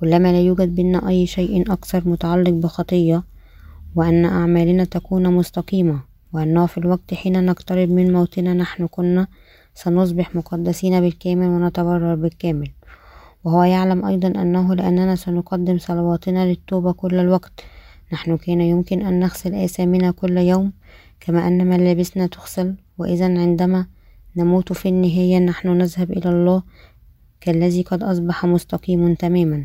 [0.00, 3.24] كلما لا يوجد بنا أي شيء أكثر متعلق بخطية
[3.96, 6.15] وأن أعمالنا تكون مستقيمة.
[6.36, 9.26] وأنه في الوقت حين نقترب من موتنا نحن كنا
[9.74, 12.70] سنصبح مقدسين بالكامل ونتبرر بالكامل.
[13.44, 17.60] وهو يعلم أيضا أنه لأننا سنقدم صلواتنا للتوبة كل الوقت.
[18.12, 20.72] نحن كان يمكن أن نغسل آثامنا كل يوم
[21.20, 22.74] كما أن ملابسنا تغسل.
[22.98, 23.86] وإذا عندما
[24.36, 26.62] نموت في النهاية نحن نذهب إلى الله
[27.40, 29.62] كالذي قد أصبح مستقيم تماما.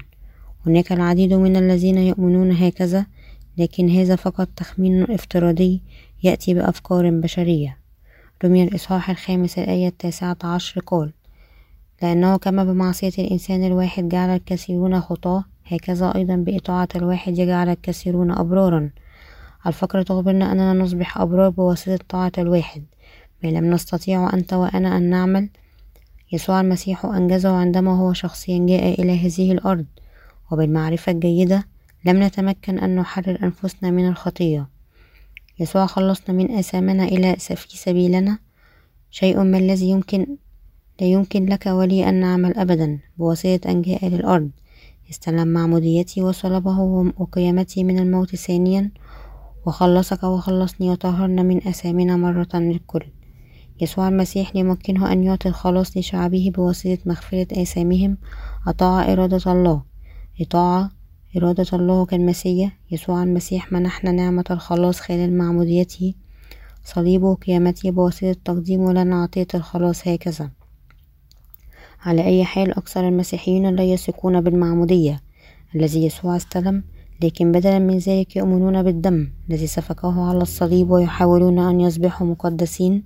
[0.66, 3.06] هناك العديد من الذين يؤمنون هكذا
[3.58, 5.82] لكن هذا فقط تخمين افتراضي.
[6.24, 7.78] يأتي بأفكار بشرية.
[8.44, 11.12] رمي الإصحاح الخامس الآية التاسعة عشر قال
[12.02, 18.90] لأنه كما بمعصية الإنسان الواحد جعل الكثيرون خطاة هكذا أيضا بإطاعة الواحد يجعل الكثيرون أبرارا.
[19.68, 22.84] الفقرة تخبرنا أننا نصبح أبرار بواسطة طاعة الواحد.
[23.44, 25.50] ما لم نستطيع أنت وأنا أن نعمل
[26.32, 29.86] يسوع المسيح أنجزه عندما هو شخصيا جاء إلى هذه الأرض.
[30.52, 31.68] وبالمعرفة الجيدة
[32.06, 34.68] لم نتمكن أن نحرر أنفسنا من الخطية.
[35.62, 38.40] يسوع خلصنا من آثامنا إلى في سبيلنا.
[39.10, 40.38] شيء ما الذي يمكن
[41.02, 43.00] لا يمكن لك ولي أن نعمل أبدا.
[43.18, 44.50] بواسطة أن جاء للأرض
[45.10, 46.80] استلم معموديتي وصلبه
[47.18, 48.92] وقيامتي من الموت ثانيا.
[49.66, 53.06] وخلصك وخلصني وطهرنا من أثامنا مرة للكل.
[53.82, 58.18] يسوع المسيح ليمكنه أن يعطي الخلاص لشعبه بواسطة مغفرة آثامهم.
[58.68, 59.82] أطاع إرادة الله.
[60.42, 61.01] إطاعة
[61.38, 66.14] إرادة الله كالمسيح يسوع المسيح منحنا نعمة الخلاص خلال معموديته.
[66.84, 70.50] صليبه وقيامته بواسطة تقديمه لنا عطية الخلاص هكذا.
[72.02, 75.22] على أي حال أكثر المسيحيين لا يثقون بالمعمودية
[75.76, 76.84] الذي يسوع استلم
[77.24, 83.04] لكن بدلا من ذلك يؤمنون بالدم الذي سفكه على الصليب ويحاولون أن يصبحوا مقدسين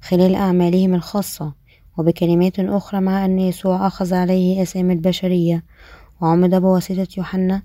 [0.00, 1.52] خلال أعمالهم الخاصة.
[1.98, 5.64] وبكلمات أخرى مع أن يسوع أخذ عليه أسامي البشرية
[6.20, 7.62] وعمد بواسطة يوحنا.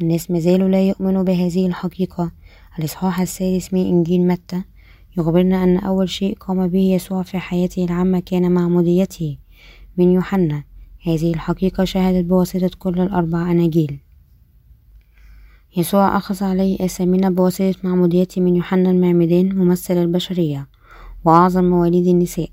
[0.00, 2.32] الناس مازالوا لا يؤمنوا بهذه الحقيقة.
[2.78, 4.62] الإصحاح الثالث من إنجيل متى.
[5.16, 9.38] يخبرنا أن أول شيء قام به يسوع في حياته العامة كان معموديته
[9.96, 10.64] من يوحنا.
[11.06, 13.98] هذه الحقيقة شهدت بواسطة كل الأربع أناجيل.
[15.76, 20.68] يسوع أخذ عليه آثامنا بواسطة معموديته من يوحنا المعمدان ممثل البشرية
[21.24, 22.48] وأعظم مواليد النساء.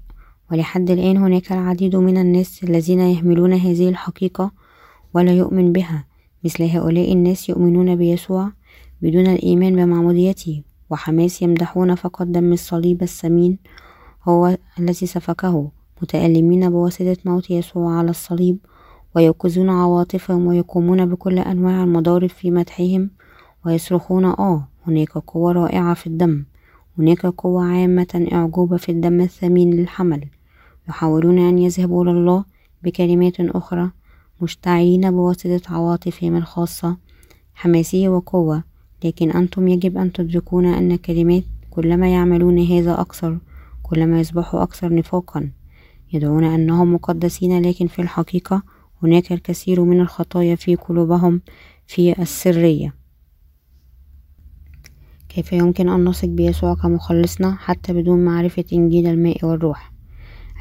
[0.52, 4.52] ولحد الآن هناك العديد من الناس الذين يهملون هذه الحقيقة
[5.14, 6.06] ولا يؤمن بها.
[6.44, 8.52] مثل هؤلاء الناس يؤمنون بيسوع
[9.02, 13.58] بدون الإيمان بمعموديته وحماس يمدحون فقط دم الصليب الثمين
[14.24, 15.72] هو الذي سفكه.
[16.02, 18.58] متألمين بواسطة موت يسوع على الصليب
[19.16, 23.10] ويوقظون عواطفهم ويقومون بكل أنواع المضارب في مدحهم
[23.66, 26.46] ويصرخون آه هناك قوة رائعة في الدم
[26.98, 30.28] هناك قوة عامة إعجوبة في الدم الثمين للحمل.
[30.90, 32.46] يحاولون أن يذهبوا لله
[32.84, 33.92] بكلمات أخرى
[34.42, 36.98] مشتعلين بواسطة عواطفهم الخاصة
[37.54, 38.64] حماسية وقوة.
[39.04, 43.40] لكن أنتم يجب أن تدركون أن كلمات كلما يعملون هذا أكثر
[43.84, 45.52] كلما يصبحوا أكثر نفاقا.
[46.14, 48.64] يدعون أنهم مقدسين لكن في الحقيقة
[49.04, 51.42] هناك الكثير من الخطايا في قلوبهم
[51.88, 52.94] في السرية.
[55.30, 59.99] كيف يمكن أن نثق بيسوع كمخلصنا حتى بدون معرفة إنجيل الماء والروح.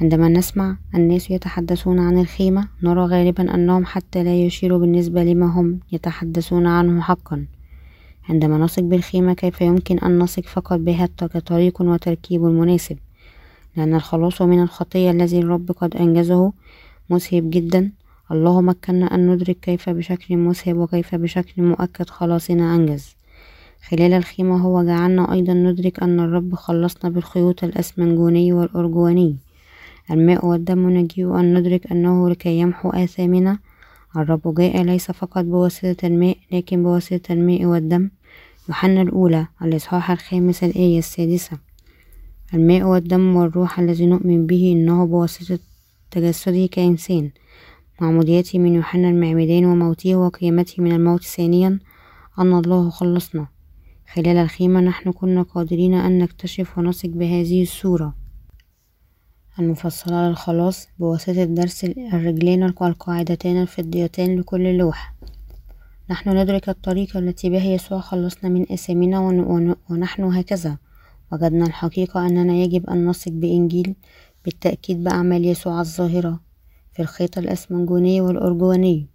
[0.01, 5.81] عندما نسمع الناس يتحدثون عن الخيمة نرى غالبا أنهم حتى لا يشيروا بالنسبة لما هم
[5.93, 7.45] يتحدثون عنه حقا.
[8.29, 12.97] عندما نثق بالخيمة كيف يمكن أن نثق فقط بها؟ كطريق وتركيب مناسب.
[13.77, 16.53] لأن الخلاص من الخطية الذي الرب قد أنجزه
[17.11, 17.91] مسهب جدا.
[18.31, 23.17] الله مكننا أن ندرك كيف بشكل مسهب وكيف بشكل مؤكد خلاصنا أنجز.
[23.89, 29.37] خلال الخيمة هو جعلنا أيضا ندرك أن الرب خلصنا بالخيوط الأسمنجوني والأرجواني
[30.11, 33.59] الماء والدم نجيء أن ندرك أنه لكي يمحو آثامنا.
[34.16, 38.11] الرب جاء ليس فقط بواسطة الماء لكن بواسطة الماء والدم.
[38.68, 41.59] يوحنا الأولى الإصحاح الخامس الآية السادسة.
[42.55, 45.59] الماء والدم والروح الذي نؤمن به إنه بواسطة
[46.11, 47.31] تجسده كإنسان.
[48.01, 51.79] معموديته من يوحنا المعمدان وموته وقيامته من الموت ثانيا
[52.38, 53.47] أن الله خلصنا.
[54.14, 58.14] خلال الخيمة نحن كنا قادرين أن نكتشف ونثق بهذه الصورة.
[59.59, 65.14] المفصلة للخلاص بواسطة درس الرجلين والقاعدتان الفضيتان لكل لوح
[66.11, 69.21] نحن ندرك الطريقة التي بها يسوع خلصنا من آثامنا
[69.90, 70.77] ونحن هكذا.
[71.33, 73.94] وجدنا الحقيقة أننا يجب أن نثق بإنجيل
[74.44, 76.40] بالتأكيد بأعمال يسوع الظاهرة
[76.92, 79.07] في الخيط الأسمنجوني والأرجواني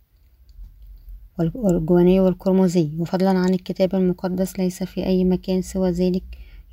[1.37, 6.23] والأرجواني والقرمزي وفضلا عن الكتاب المقدس ليس في أي مكان سوى ذلك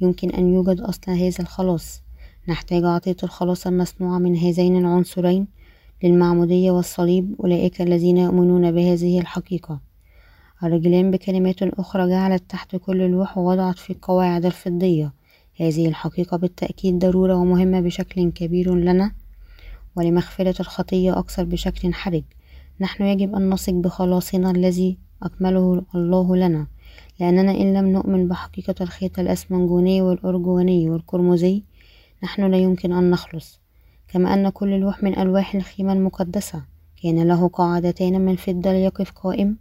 [0.00, 2.02] يمكن أن يوجد أصل هذا الخلاص.
[2.48, 5.46] نحتاج عطية الخلاص المصنوعة من هذين العنصرين
[6.02, 9.80] للمعمودية والصليب أولئك الذين يؤمنون بهذه الحقيقة.
[10.62, 15.12] الرجلان بكلمات أخرى جعلت تحت كل لوح ووضعت في القواعد الفضية.
[15.60, 19.12] هذه الحقيقة بالتأكيد ضرورة ومهمة بشكل كبير لنا
[19.96, 22.22] ولمغفرة الخطية أكثر بشكل حرج.
[22.80, 26.66] نحن يجب أن نثق بخلاصنا الذي أكمله الله لنا
[27.20, 31.62] لأننا إن لم نؤمن بحقيقة الخيط الأسمنجوني والأرجواني والقرمزي
[32.22, 33.60] نحن لا يمكن أن نخلص.
[34.08, 36.62] كما أن كل لوح من ألواح الخيمة المقدسة.
[37.02, 39.56] كان له قاعدتان من فضة ليقف قائم.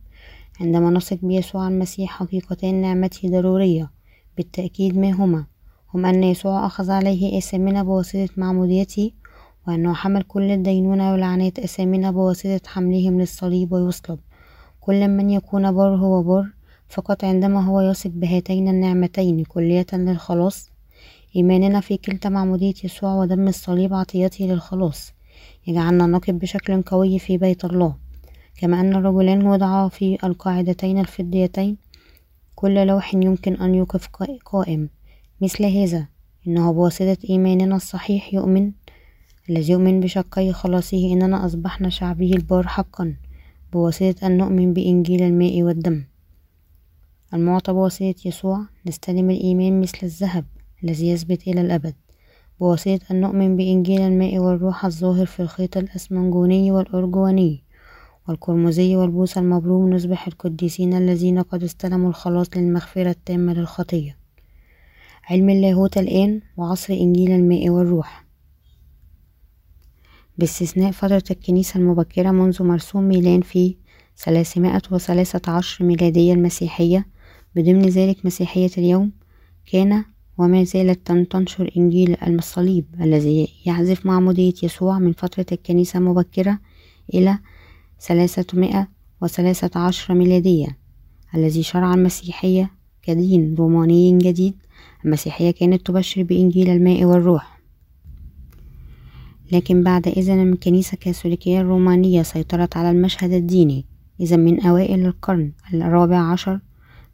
[0.61, 3.91] عندما نثق بيسوع المسيح حقيقتان نعمته ضرورية.
[4.37, 5.45] بالتأكيد ما هما؟
[5.93, 9.11] هم أن يسوع أخذ عليه آثامنا بواسطة معموديته
[9.67, 14.19] وأنه حمل كل الدينونة ولعنات أثامنا بواسطة حملهم للصليب ويصلب.
[14.79, 16.45] كل من يكون بر هو بر
[16.89, 20.69] فقط عندما هو يثق بهاتين النعمتين كلية للخلاص
[21.35, 25.13] إيماننا في كلتا معمودية يسوع ودم الصليب عطيته للخلاص
[25.67, 27.95] يجعلنا نقف بشكل قوي في بيت الله.
[28.57, 31.77] كما أن الرجلان وضعا في القاعدتين الفضيتين
[32.55, 34.07] كل لوح يمكن أن يوقف
[34.45, 34.89] قائم.
[35.41, 36.07] مثل هذا
[36.47, 38.71] إنه بواسطة إيماننا الصحيح يؤمن
[39.49, 43.15] الذي يؤمن بشقي خلاصه إننا أصبحنا شعبه البار حقا
[43.73, 46.03] بواسطة أن نؤمن بإنجيل الماء والدم.
[47.33, 50.45] المعطى بواسطة يسوع نستلم الإيمان مثل الذهب.
[50.83, 51.95] الذي يثبت إلى الأبد
[52.59, 57.63] بواسطة أن نؤمن بإنجيل الماء والروح الظاهر في الخيط الأسمنجوني والأرجواني
[58.27, 64.17] والقرمزي والبوس المبروم نصبح القديسين الذين قد استلموا الخلاص للمغفرة التامة للخطية.
[65.29, 68.25] علم اللاهوت الآن وعصر إنجيل الماء والروح.
[70.37, 73.75] باستثناء فترة الكنيسة المبكرة منذ مرسوم ميلان في
[74.17, 77.05] ثلاثمائة وثلاثة عشر ميلادية المسيحية
[77.55, 79.11] بضمن ذلك مسيحية اليوم
[79.71, 80.03] كان
[80.39, 86.59] وما زالت تنشر إنجيل الصليب الذي يحذف معمودية يسوع من فترة الكنيسة المبكرة
[87.13, 87.39] إلى
[88.01, 88.87] ثلاثمائة
[89.21, 90.77] وثلاثة عشر ميلادية
[91.35, 92.71] الذي شرع المسيحية
[93.03, 94.55] كدين روماني جديد.
[95.05, 97.59] المسيحية كانت تبشر بإنجيل الماء والروح.
[99.51, 103.85] لكن بعد إذن الكنيسة الكاثوليكية الرومانية سيطرت على المشهد الديني
[104.19, 106.59] إذا من أوائل القرن الرابع عشر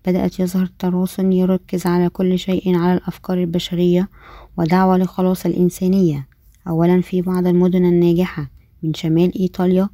[0.08, 4.10] بدأت يظهر تراث يركز على كل شيء على الأفكار البشرية
[4.58, 6.28] ودعوة لخلاص الإنسانية.
[6.68, 8.52] أولا في بعض المدن الناجحة
[8.84, 9.90] من شمال إيطاليا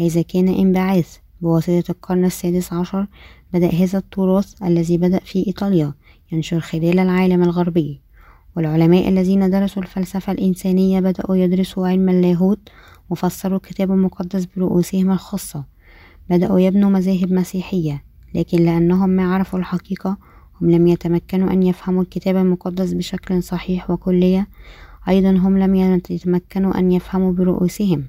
[0.00, 3.06] هذا كان انبعاث بواسطة القرن السادس عشر
[3.52, 5.94] بدأ هذا التراث الذي بدأ في إيطاليا
[6.32, 8.00] ينشر خلال العالم الغربي.
[8.56, 12.68] والعلماء الذين درسوا الفلسفة الإنسانية بدأوا يدرسوا علم اللاهوت
[13.10, 15.64] وفسروا الكتاب المقدس برؤوسهم الخاصة.
[16.30, 20.16] بدأوا يبنوا مذاهب مسيحية لكن لأنهم ما عرفوا الحقيقة
[20.60, 24.48] هم لم يتمكنوا أن يفهموا الكتاب المقدس بشكل صحيح وكلية.
[25.08, 25.74] أيضا هم لم
[26.10, 28.04] يتمكنوا أن يفهموا برؤوسهم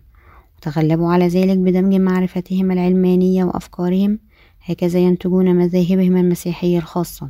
[0.57, 4.19] وتغلبوا على ذلك بدمج معرفتهم العلمانية وأفكارهم.
[4.65, 7.29] هكذا ينتجون مذاهبهم المسيحية الخاصة.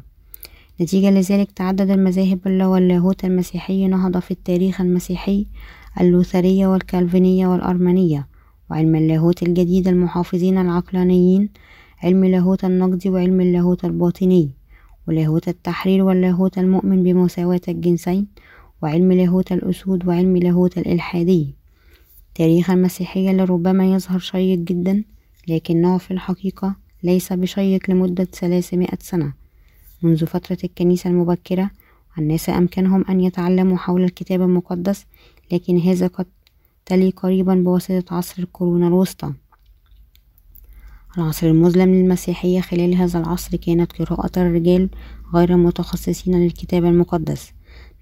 [0.82, 5.48] نتيجة لذلك تعدد المذاهب واللاهوت المسيحي نهض في التاريخ المسيحي
[6.02, 8.28] اللوثرية والكالفينية والأرمنية
[8.72, 11.50] وعلم اللاهوت الجديد المحافظين العقلانيين
[12.04, 14.50] علم لاهوت النقد وعلم اللاهوت الباطني
[15.08, 18.28] ولاهوت التحرير واللاهوت المؤمن بمساواة الجنسين
[18.82, 21.56] وعلم لاهوت الأسود وعلم لاهوت الإلحادي.
[22.36, 25.04] تاريخ المسيحية لربما يظهر شيق جدا
[25.48, 29.34] لكنه في الحقيقة ليس بشيق لمدة ثلاثمائة سنة.
[30.02, 31.72] منذ فترة الكنيسة المبكرة
[32.18, 35.06] الناس أمكنهم أن يتعلموا حول الكتاب المقدس
[35.52, 36.26] لكن هذا قد
[36.86, 39.34] تلي قريبا بواسطة عصر القرون الوسطى.
[41.18, 44.90] العصر المظلم للمسيحية خلال هذا العصر كانت قراءة الرجال
[45.34, 47.54] غير المتخصصين للكتاب المقدس.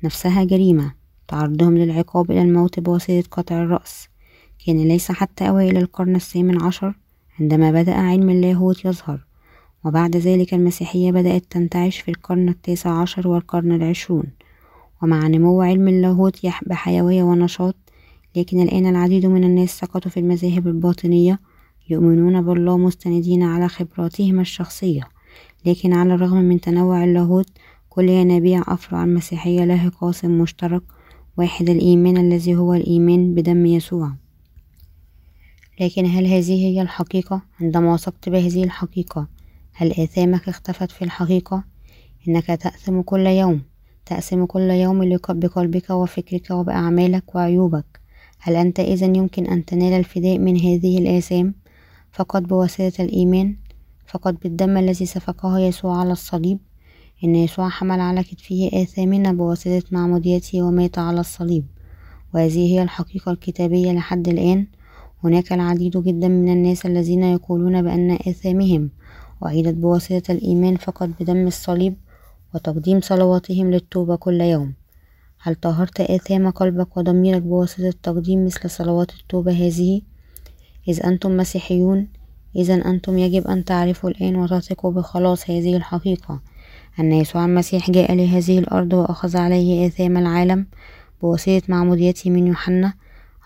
[0.03, 0.93] نفسها جريمة
[1.27, 4.07] تعرضهم للعقاب إلى الموت بواسطة قطع الرأس.
[4.65, 6.95] كان ليس حتى أوائل القرن الثامن عشر
[7.39, 9.25] عندما بدأ علم اللاهوت يظهر.
[9.85, 14.25] وبعد ذلك المسيحية بدأت تنتعش في القرن التاسع عشر والقرن العشرون.
[15.01, 17.75] ومع نمو علم اللاهوت بحيوية ونشاط
[18.35, 21.39] لكن الآن العديد من الناس سقطوا في المذاهب الباطنية
[21.89, 25.01] يؤمنون بالله مستندين على خبراتهم الشخصية
[25.65, 27.49] لكن على الرغم من تنوع اللاهوت
[27.89, 30.81] كل ينابيع أفرع المسيحية لها قاسم مشترك
[31.38, 34.11] واحد الإيمان الذي هو الإيمان بدم يسوع
[35.81, 39.27] لكن هل هذه هي الحقيقة؟ عندما وثقت بهذه الحقيقة
[39.73, 41.63] هل آثامك اختفت في الحقيقة؟
[42.27, 43.61] إنك تأثم كل يوم
[44.05, 47.99] تأثم كل يوم بقلبك وفكرك وبأعمالك وعيوبك
[48.39, 51.53] هل أنت إذا يمكن أن تنال الفداء من هذه الآثام
[52.16, 53.55] فقط بواسطة الإيمان
[54.05, 56.59] فقط بالدم الذي سفكه يسوع على الصليب.
[57.24, 61.66] إن يسوع حمل على كتفه آثامنا بواسطة معموديته ومات على الصليب.
[62.34, 64.68] وهذه هي الحقيقة الكتابية لحد الآن.
[65.24, 68.89] هناك العديد جدا من الناس الذين يقولون بأن آثامهم
[69.45, 71.95] أعيدت بواسطة الإيمان فقط بدم الصليب
[72.53, 74.74] وتقديم صلواتهم للتوبة كل يوم.
[75.41, 80.01] هل طهرت آثام قلبك وضميرك بواسطة تقديم مثل صلوات التوبة هذه؟
[80.88, 82.07] إذ أنتم مسيحيون
[82.55, 86.41] إذا أنتم يجب أن تعرفوا الآن وتثقوا بخلاص هذه الحقيقة.
[86.99, 90.67] أن يسوع المسيح جاء لهذه الأرض وأخذ عليه آثام العالم
[91.21, 92.93] بواسطة معموديته من يوحنا.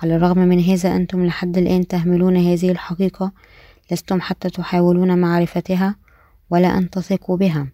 [0.02, 3.32] على الرغم من هذا أنتم لحد الآن تهملون هذه الحقيقة.
[3.92, 5.96] لستم حتى تحاولون معرفتها
[6.50, 7.68] ولا أن تثقوا بها.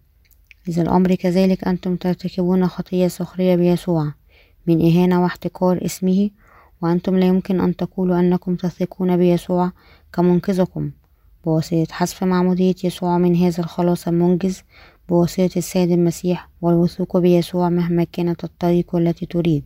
[0.68, 4.12] إذا الأمر كذلك أنتم ترتكبون خطية سخرية بيسوع
[4.66, 6.30] من إهانة واحتقار اسمه
[6.82, 9.72] وأنتم لا يمكن أن تقولوا أنكم تثقون بيسوع
[10.12, 10.90] كمنقذكم.
[11.44, 14.62] بواسطة حذف معمودية يسوع من هذا الخلاص المنجز
[15.08, 19.64] بواسطة السيد المسيح والوثوق بيسوع مهما كانت الطريق التي تريد.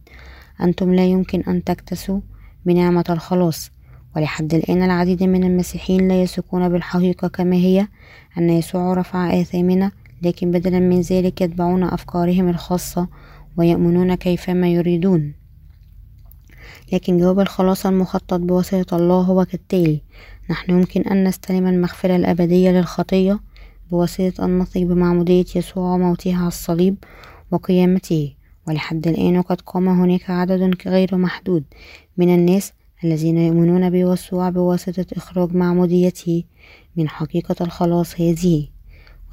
[0.63, 2.21] أنتم لا يمكن أن تكتسوا
[2.67, 3.71] بنعمة الخلاص.
[4.17, 7.89] ولحد الآن العديد من المسيحيين لا يثقون بالحقيقة كما هي
[8.39, 9.91] أن يسوع رفع آثامنا
[10.23, 13.09] لكن بدلا من ذلك يتبعون أفكارهم الخاصة
[13.57, 15.40] ويؤمنون كيفما يريدون.
[16.93, 20.01] لكن جواب الخلاص المخطط بواسطة الله هو كالتالي
[20.51, 23.41] نحن يمكن أن نستلم المغفرة الأبدية للخطية
[23.91, 26.97] بواسطة أن نثق بمعمودية يسوع وموته على الصليب
[27.51, 28.35] وقيامته
[28.69, 31.65] ولحد الآن قد قام هناك عدد غير محدود
[32.17, 32.73] من الناس
[33.05, 36.45] الذين يؤمنون بيسوع بواسطة إخراج معموديته
[36.97, 38.69] من حقيقة الخلاص هذه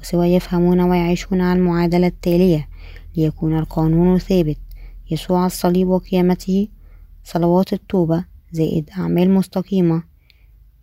[0.00, 2.68] وسوى يفهمون ويعيشون على المعادلة التالية
[3.16, 4.58] ليكون القانون ثابت
[5.10, 6.68] يسوع الصليب وقيامته
[7.32, 10.02] صلوات التوبة زائد أعمال مستقيمة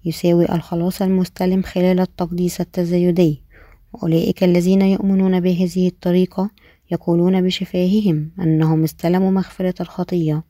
[0.06, 3.42] يساوي الخلاص المستلم خلال التقديس التزايدي
[3.94, 6.50] وأولئك الذين يؤمنون بهذه الطريقة
[6.92, 10.44] يقولون بشفاههم أنهم استلموا مغفرة الخطية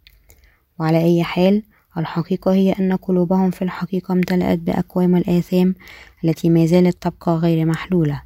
[0.79, 1.63] وعلى أي حال
[1.97, 5.75] الحقيقة هي أن قلوبهم في الحقيقة امتلأت بأكوام الآثام
[6.23, 8.21] التي ما زالت تبقى غير محلولة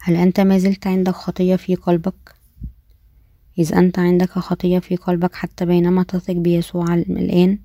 [0.00, 2.41] هل أنت ما زلت عندك خطية في قلبك؟
[3.58, 7.58] إذا أنت عندك خطية في قلبك حتى بينما تثق بيسوع الآن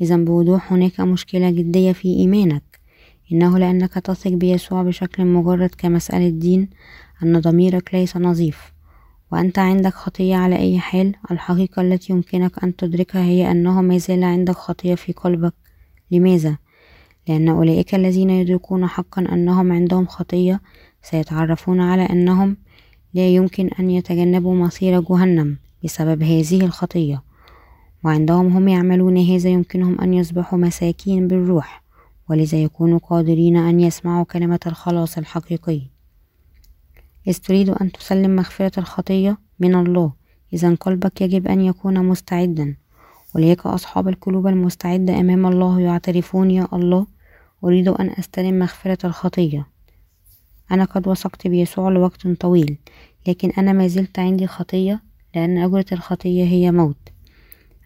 [0.00, 2.80] إذا بوضوح هناك مشكلة جدية في إيمانك.
[3.32, 6.68] إنه لأنك تثق بيسوع بشكل مجرد كمسألة دين
[7.22, 8.72] أن ضميرك ليس نظيف.
[9.32, 14.24] وأنت عندك خطية على أي حال الحقيقة التي يمكنك أن تدركها هي أنه ما زال
[14.24, 15.54] عندك خطية في قلبك.
[16.10, 16.56] لماذا؟
[17.28, 20.60] لأن أولئك الذين يدركون حقا أنهم عندهم خطية
[21.02, 22.56] سيتعرفون على أنهم
[23.14, 27.22] لا يمكن أن يتجنبوا مصير جهنم بسبب هذه الخطية.
[28.04, 31.82] وعندهم هم يعملون هذا يمكنهم أن يصبحوا مساكين بالروح
[32.28, 35.80] ولذا يكونوا قادرين أن يسمعوا كلمة الخلاص الحقيقي.
[37.28, 40.12] إذ تريد أن تسلم مغفرة الخطية من الله
[40.52, 42.76] إذا قلبك يجب أن يكون مستعدا.
[43.34, 47.06] وليك أصحاب القلوب المستعدة أمام الله يعترفون يا الله
[47.64, 49.66] أريد أن أستلم مغفرة الخطية.
[50.72, 52.78] أنا قد وثقت بيسوع لوقت طويل
[53.28, 55.02] لكن أنا ما زلت عندي خطية
[55.34, 56.96] لأن أجرة الخطية هي موت.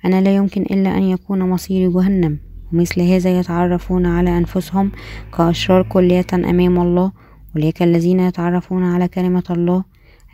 [0.05, 2.39] أنا لا يمكن إلا أن يكون مصيري جهنم
[2.73, 4.93] ومثل هذا يتعرفون على أنفسهم
[5.37, 7.13] كأشرار كلية أمام الله
[7.57, 9.85] أولئك الذين يتعرفون على كلمة الله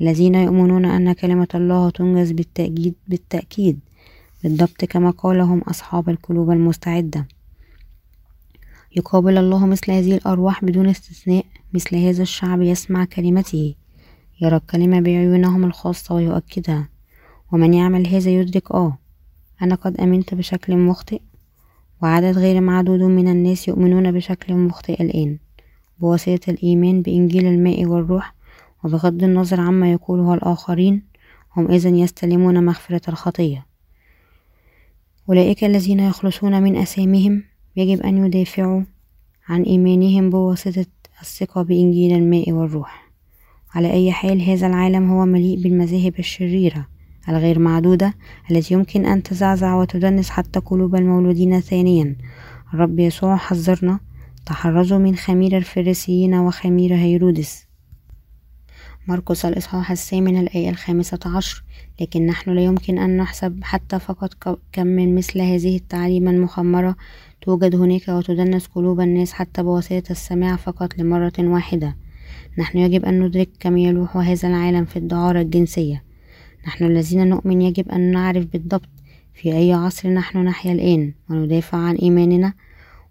[0.00, 3.80] الذين يؤمنون أن كلمة الله تنجز بالتأكيد بالتأكيد
[4.42, 7.26] بالضبط كما قالهم أصحاب القلوب المستعدة.
[8.96, 11.44] يقابل الله مثل هذه الأرواح بدون استثناء
[11.74, 13.74] مثل هذا الشعب يسمع كلمته
[14.40, 16.88] يرى الكلمة بعيونهم الخاصة ويؤكدها.
[17.52, 18.98] ومن يعمل هذا يدرك آه
[19.62, 21.20] أنا قد أمنت بشكل مخطئ
[22.02, 25.38] وعدد غير معدود من الناس يؤمنون بشكل مخطئ الآن.
[25.98, 28.34] بواسطة الإيمان بإنجيل الماء والروح
[28.84, 31.02] وبغض النظر عما يقوله الآخرين
[31.56, 33.66] هم إذن يستلمون مغفرة الخطية.
[35.28, 37.44] أولئك الذين يخلصون من أسامهم
[37.76, 38.82] يجب أن يدافعوا
[39.48, 40.86] عن إيمانهم بواسطة
[41.20, 43.10] الثقة بإنجيل الماء والروح.
[43.74, 46.86] على أي حال هذا العالم هو مليء بالمذاهب الشريرة
[47.28, 48.14] الغير معدودة
[48.50, 52.16] التي يمكن أن تزعزع وتدنس حتى قلوب المولودين ثانيا.
[52.74, 54.00] الرب يسوع حذرنا
[54.46, 57.66] تحرزوا من خمير الفريسيين وخمير هيرودس.
[59.06, 61.64] مرقس الإصحاح الثامن الآية الخامسة عشر.
[62.00, 66.96] لكن نحن لا يمكن أن نحسب حتى فقط كم من مثل هذه التعليم المخمرة
[67.42, 71.96] توجد هناك وتدنس قلوب الناس حتى بواسطة السماع فقط لمرة واحدة.
[72.58, 76.02] نحن يجب أن ندرك كم يلوح هذا العالم في الدعارة الجنسية.
[76.66, 78.88] نحن الذين نؤمن يجب أن نعرف بالضبط
[79.34, 82.52] في أي عصر نحن نحيا الآن وندافع عن إيماننا.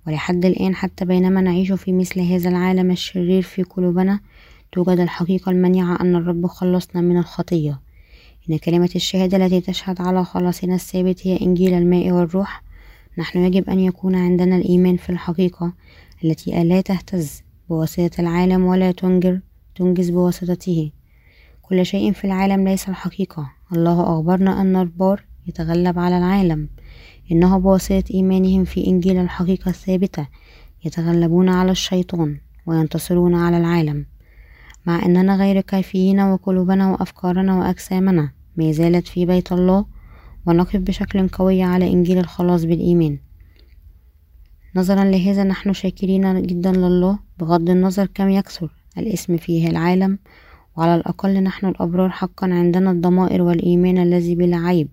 [0.07, 4.19] ولحد الآن حتى بينما نعيش في مثل هذا العالم الشرير في قلوبنا
[4.71, 7.79] توجد الحقيقة المنيعة أن الرب خلصنا من الخطية.
[8.49, 12.68] إن كلمة الشهادة التي تشهد على خلاصنا الثابت هي إنجيل الماء والروح
[13.19, 15.73] نحن يجب أن يكون عندنا الإيمان في الحقيقة
[16.23, 19.39] التي لا تهتز بواسطة العالم ولا تنجر
[19.75, 20.91] تنجز بواسطته.
[21.61, 23.51] كل شيء في العالم ليس الحقيقة.
[23.73, 26.69] الله أخبرنا أن البار يتغلب على العالم.
[27.31, 30.27] إنه بواسطة إيمانهم في إنجيل الحقيقة الثابتة.
[30.85, 34.05] يتغلبون على الشيطان وينتصرون على العالم.
[34.85, 39.85] مع أننا غير كافيين وقلوبنا وأفكارنا وأجسامنا ما زالت في بيت الله
[40.49, 43.19] ونقف بشكل قوي على إنجيل الخلاص بالإيمان.
[44.75, 50.19] نظرا لهذا نحن شاكرين جدا لله بغض النظر كم يكثر الاسم فيه العالم
[50.77, 54.87] وعلى الأقل نحن الأبرار حقا عندنا الضمائر والإيمان الذي بلا عيب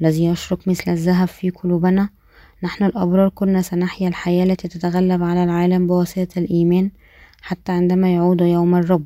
[0.00, 2.08] الذي يشرق مثل الذهب في قلوبنا.
[2.62, 6.90] نحن الأبرار كنا سنحيا الحياة التي تتغلب على العالم بواسطة الإيمان
[7.42, 9.04] حتى عندما يعود يوم الرب.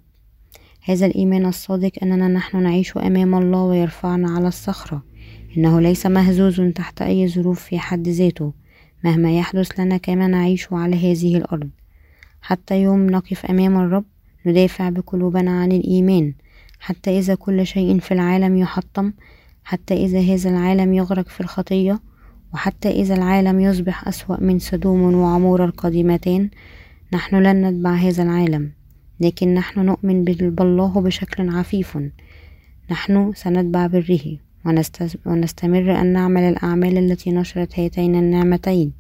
[0.85, 5.10] هذا الإيمان الصادق أننا نحن نعيش أمام الله ويرفعنا على الصخرة.
[5.57, 8.53] إنه ليس مهزوز تحت أي ظروف في حد ذاته
[9.05, 11.71] مهما يحدث لنا كما نعيش على هذه الأرض.
[12.43, 14.05] حتى يوم نقف أمام الرب
[14.47, 16.35] ندافع بقلوبنا عن الإيمان.
[16.81, 19.13] حتى إذا كل شيء في العالم يحطم
[19.65, 22.01] حتى إذا هذا العالم يغرق في الخطية
[22.55, 26.51] وحتى إذا العالم يصبح أسوأ من سدوم وعمور القديمتان
[27.13, 28.71] نحن لن نتبع هذا العالم.
[29.21, 31.99] لكن نحن نؤمن بالله بشكل عفيف.
[32.91, 34.50] نحن سنتبع بره.
[35.27, 38.93] ونستمر أن نعمل الأعمال التي نشرت هاتين النعمتين.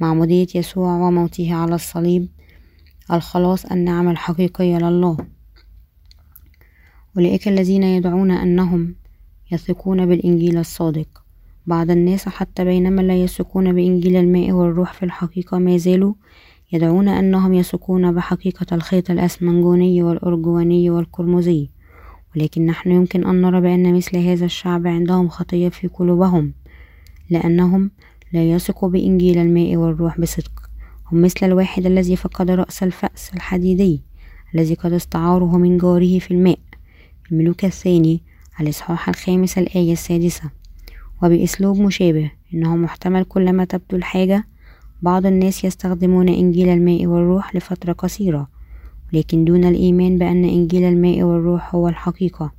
[0.00, 2.28] معمودية يسوع وموته على الصليب
[3.12, 5.16] الخلاص النعمة الحقيقية لله.
[7.16, 8.94] أولئك الذين يدعون أنهم
[9.52, 11.24] يثقون بالإنجيل الصادق.
[11.66, 16.14] بعض الناس حتى بينما لا يثقون بإنجيل الماء والروح في الحقيقة ما زالوا
[16.72, 21.68] يدعون أنهم يثقون بحقيقة الخيط الأسمنجوني والأرجواني والقرمزي
[22.36, 26.52] ولكن نحن يمكن أن نرى بأن مثل هذا الشعب عندهم خطية في قلوبهم
[27.30, 27.90] لأنهم
[28.32, 30.70] لا يثقوا بإنجيل الماء والروح بصدق.
[31.12, 34.02] هم مثل الواحد الذي فقد رأس الفأس الحديدي
[34.54, 36.58] الذي قد استعاره من جاره في الماء.
[37.32, 38.22] الملوك الثاني
[38.60, 40.50] الإصحاح الخامس الآية السادسة.
[41.22, 44.44] وبأسلوب مشابه إنه محتمل كلما تبدو الحاجة
[45.02, 48.53] بعض الناس يستخدمون إنجيل الماء والروح لفترة قصيرة.
[49.14, 52.52] لكن دون الإيمان بأن إنجيل الماء والروح هو الحقيقة.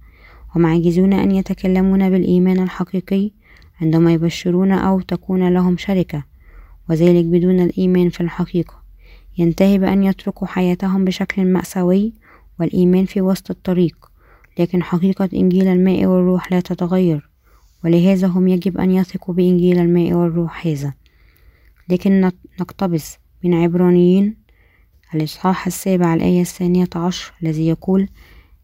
[0.56, 3.32] هم عاجزون أن يتكلمون بالإيمان الحقيقي
[3.82, 6.24] عندما يبشرون أو تكون لهم شركة
[6.90, 8.84] وذلك بدون الإيمان في الحقيقة.
[9.38, 12.14] ينتهي بأن يتركوا حياتهم بشكل مأساوي
[12.60, 14.12] والإيمان في وسط الطريق
[14.60, 17.30] لكن حقيقة إنجيل الماء والروح لا تتغير
[17.84, 20.94] ولهذا هم يجب أن يثقوا بإنجيل الماء والروح هذا.
[21.90, 24.45] لكن نقتبس من عبرانيين
[25.16, 28.08] الإصحاح السابع الآية الثانية عشر الذي يقول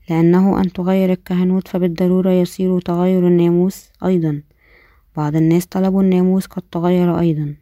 [0.10, 4.42] لأنه أن تغير الكهنوت فبالضرورة يصير تغير الناموس أيضا.
[5.18, 7.56] بعض الناس طلبوا الناموس قد تغير أيضا.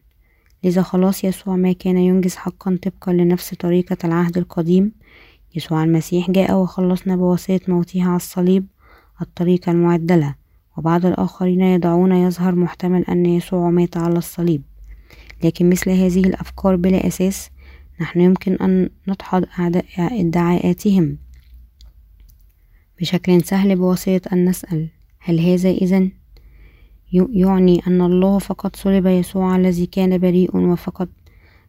[0.63, 4.91] لذا خلاص يسوع ما كان ينجز حقا طبقا لنفس طريقة العهد القديم.
[5.55, 8.65] يسوع المسيح جاء وخلصنا بواسطة موته على الصليب
[9.21, 10.35] الطريقة المعدلة
[10.77, 14.61] وبعض الآخرين يدعون يظهر محتمل أن يسوع مات على الصليب.
[15.43, 17.49] لكن مثل هذه الأفكار بلا أساس
[18.01, 19.45] نحن يمكن أن ندحض
[19.99, 21.17] ادعاءاتهم
[22.99, 24.89] بشكل سهل بواسطة أن نسأل.
[25.19, 26.11] هل هذا إذن؟
[27.13, 31.09] يعني أن الله فقط صلب يسوع الذي كان بريء وفقط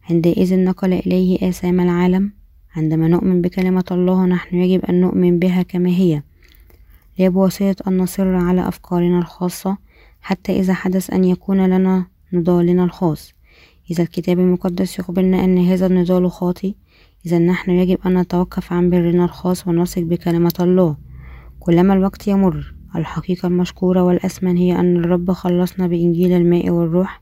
[0.09, 2.31] عندئذ نقل إليه آثام العالم.
[2.75, 6.23] عندما نؤمن بكلمة الله نحن يجب أن نؤمن بها كما هي.
[7.19, 9.77] لا بواسطة أن نصر على أفكارنا الخاصة
[10.21, 13.33] حتى إذا حدث أن يكون لنا نضالنا الخاص.
[13.91, 16.73] إذا الكتاب المقدس يخبرنا أن هذا النضال خاطئ
[17.25, 20.97] إذا نحن يجب أن نتوقف عن برنا الخاص ونثق بكلمة الله.
[21.59, 27.21] كلما الوقت يمر الحقيقة المشكورة والأثمن هي أن الرب خلصنا بإنجيل الماء والروح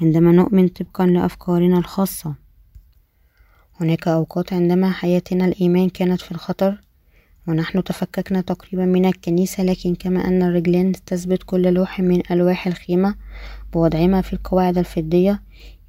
[0.00, 2.34] عندما نؤمن طبقا لأفكارنا الخاصة.
[3.80, 6.80] هناك أوقات عندما حياتنا الإيمان كانت في الخطر
[7.48, 13.14] ونحن تفككنا تقريبا من الكنيسة لكن كما أن الرجلان تثبت كل لوح من ألواح الخيمة
[13.72, 15.42] بوضعهما في القواعد الفضية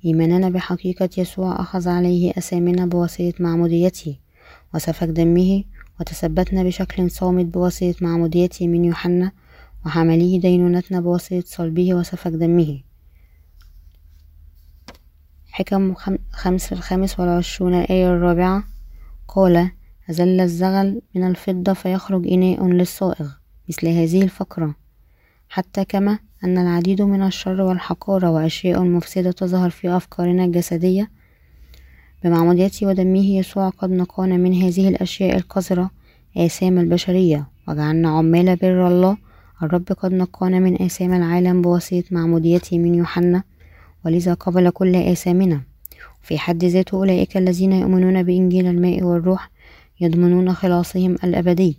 [0.05, 4.15] إيماننا بحقيقة يسوع أخذ عليه أثامنا بواسطة معموديته
[4.73, 5.63] وسفك دمه
[5.99, 9.31] وتثبتنا بشكل صامت بواسطة معموديته من يوحنا
[9.85, 12.81] وحمله دينونتنا بواسطة صلبه وسفك دمه.
[15.51, 15.93] حكم
[16.31, 18.63] خمس الخامس والعشرون الآية الرابعة
[19.27, 19.71] قال
[20.09, 23.29] أزل الزغل من الفضة فيخرج إناء للصائغ
[23.69, 24.75] مثل هذه الفقرة
[25.49, 31.09] حتى كما أن العديد من الشر والحقارة وأشياء مفسدة تظهر في أفكارنا الجسدية.
[32.23, 35.91] بمعموديته ودمه يسوع قد نقانا من هذه الأشياء القذرة
[36.37, 37.47] آثام البشرية.
[37.67, 39.17] وجعلنا عمال بر الله.
[39.63, 43.43] الرب قد نقانا من آثام العالم بواسطة معموديته من يوحنا.
[44.05, 45.61] ولذا قبل كل آثامنا.
[46.21, 49.49] في حد ذاته أولئك الذين يؤمنون بإنجيل الماء والروح
[50.01, 51.77] يضمنون خلاصهم الأبدي.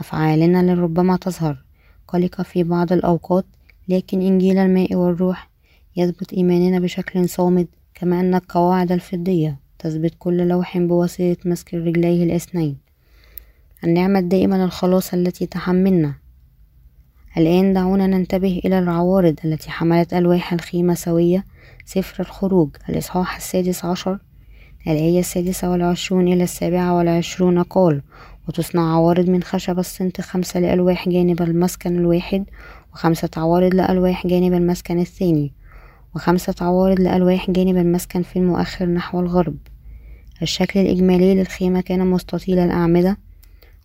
[0.00, 1.64] أفعالنا لربما تظهر.
[2.08, 3.44] قلقة في بعض الأوقات
[3.88, 5.50] لكن إنجيل الماء والروح
[5.96, 12.76] يثبت إيماننا بشكل صامد كما أن القواعد الفضية تثبت كل لوح بواسطة مسك رجليه الأثنين.
[13.84, 16.14] النعمة الدائمة للخلاص التي تحملنا.
[17.36, 21.44] الآن دعونا ننتبه إلى العوارض التي حملت ألواح الخيمة سوية
[21.84, 24.18] سفر الخروج الإصحاح السادس عشر
[24.86, 28.02] الآية السادسة والعشرون إلى السابعة والعشرون قال
[28.48, 32.44] وتصنع عوارض من خشب الصنت خمسة لألواح جانب المسكن الواحد
[32.92, 35.52] وخمسة عوارض لألواح جانب المسكن الثاني
[36.14, 39.56] وخمسة عوارض لألواح جانب المسكن في المؤخر نحو الغرب.
[40.42, 43.18] الشكل الإجمالي للخيمة كان مستطيل الأعمدة.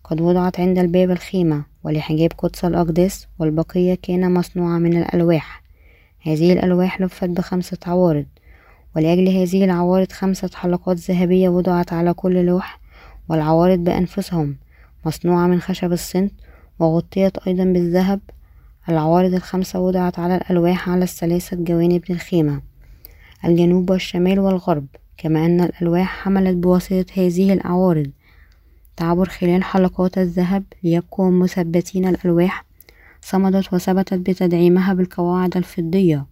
[0.04, 5.62] قد وضعت عند الباب الخيمة ولحجاب قدس الأقداس والبقية كان مصنوعة من الألواح.
[6.20, 8.26] هذه الألواح لفت بخمسة عوارض
[8.96, 12.80] ولأجل هذه العوارض خمسة حلقات ذهبية وضعت على كل لوح
[13.28, 14.56] والعوارض بأنفسهم
[15.06, 16.32] مصنوعة من خشب الصنت
[16.78, 18.20] وغطيت أيضا بالذهب
[18.88, 22.62] العوارض الخمسة وضعت على الألواح على الثلاثة جوانب الخيمة
[23.44, 24.86] الجنوب والشمال والغرب
[25.18, 28.10] كما أن الألواح حملت بواسطة هذه العوارض.
[28.96, 32.64] تعبر خلال حلقات الذهب ليبقوا مثبتين الألواح
[33.20, 36.26] صمدت وثبتت بتدعيمها بالقواعد الفضية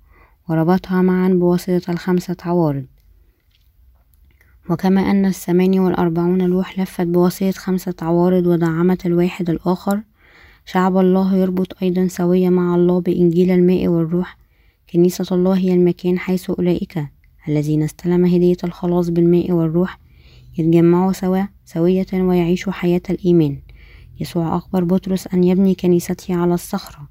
[0.48, 2.84] وربطها معا بواسطة الخمسة عوارض.
[4.70, 10.00] وكما أن الثمانية والأربعون لوح لفت بواسطة خمسة عوارض ودعمت الواحد الآخر
[10.66, 14.38] شعب الله يربط أيضا سوية مع الله بإنجيل الماء والروح
[14.92, 17.06] كنيسة الله هي المكان حيث أولئك
[17.48, 19.98] الذين استلم هدية الخلاص بالماء والروح
[20.58, 23.58] يتجمعوا سوا سوية ويعيشوا حياة الإيمان.
[24.20, 27.08] يسوع أخبر بطرس أن يبني كنيسته على الصخرة.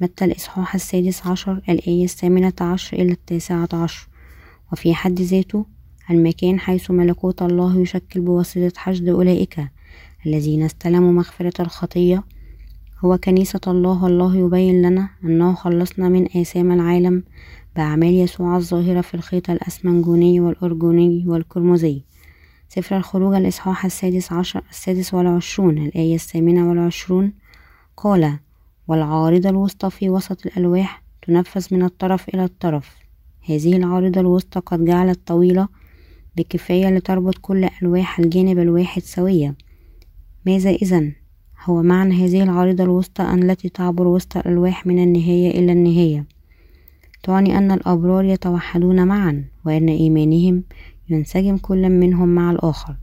[0.00, 4.08] متى الإصحاح السادس عشر الآية الثامنة عشر إلى التاسعة عشر.
[4.72, 5.66] وفي حد ذاته
[6.10, 9.60] المكان حيث ملكوت الله يشكل بواسطة حشد أولئك
[10.26, 12.24] الذين استلموا مغفرة الخطية
[13.04, 17.24] هو كنيسة الله الله يبين لنا أنه خلصنا من آثام العالم
[17.76, 22.02] بأعمال يسوع الظاهرة في الخيط الأسمنجوني والأرجوني والقرمزي
[22.68, 27.32] سفر الخروج الإصحاح السادس عشر السادس والعشرون الآية الثامنة والعشرون
[27.96, 28.38] قال
[28.88, 32.96] والعارضة الوسطى في وسط الألواح تنفذ من الطرف إلى الطرف.
[33.48, 35.68] هذه العارضة الوسطى قد جعلت طويلة
[36.36, 39.54] بكفاية لتربط كل ألواح الجانب الواحد سوية.
[40.46, 41.21] ماذا إذن؟
[41.64, 46.24] هو معنى هذه العارضة الوسطى التي تعبر وسط الألواح من النهاية إلى النهاية.
[47.22, 50.62] تعني أن الأبرار يتوحدون معا وأن إيمانهم
[51.10, 52.96] ينسجم كل منهم مع الآخر.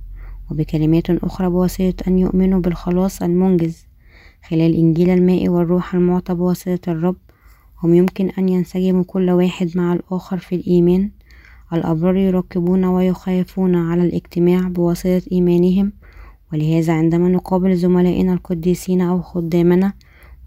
[0.51, 3.85] وبكلمات أخرى بواسطة أن يؤمنوا بالخلاص المنجز.
[4.49, 7.17] خلال إنجيل الماء والروح المعطى بواسطة الرب
[7.83, 11.11] هم يمكن أن ينسجموا كل واحد مع الآخر في الإيمان.
[11.73, 15.91] الأبرار يراقبون ويخافون على الاجتماع بواسطة إيمانهم
[16.53, 19.93] ولهذا عندما نقابل زملائنا القديسين أو خدامنا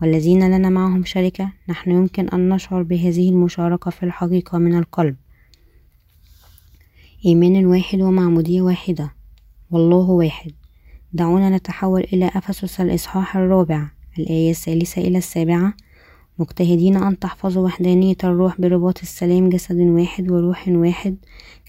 [0.03, 5.17] والذين لنا معهم شركة نحن يمكن أن نشعر بهذه المشاركة في الحقيقة من القلب.
[7.27, 9.15] إيمان واحد ومعمودية واحدة.
[9.71, 10.53] والله واحد.
[11.13, 13.89] دعونا نتحول إلى أفسس الإصحاح الرابع
[14.19, 15.75] الآية الثالثة إلى السابعة.
[16.39, 21.17] مجتهدين أن تحفظوا وحدانية الروح برباط السلام جسد واحد وروح واحد.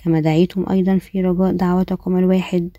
[0.03, 2.69] كما دعيتم أيضا في رجاء دعوتكم الواحد.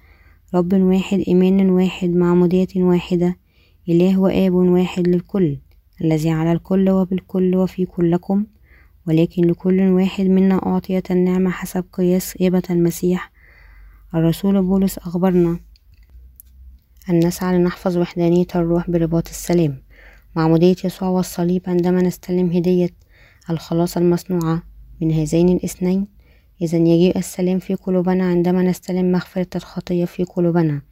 [0.55, 3.37] رب واحد إيمان واحد معمودية واحدة
[3.89, 5.59] إله وآب واحد للكل
[6.01, 8.47] الذي على الكل وبالكل وفي كلكم
[9.07, 13.33] ولكن لكل واحد منا أعطيت النعمة حسب قياس هبة المسيح.
[14.15, 15.61] الرسول بولس أخبرنا
[17.11, 19.83] أن نسعى لنحفظ وحدانية الروح برباط السلام.
[20.37, 22.91] معمودية يسوع والصليب عندما نستلم هدية
[23.51, 24.63] الخلاص المصنوعة
[25.01, 26.14] من هذين الاثنين
[26.63, 30.83] إذا يجيء السلام في قلوبنا عندما نستلم مغفرة الخطية في قلوبنا.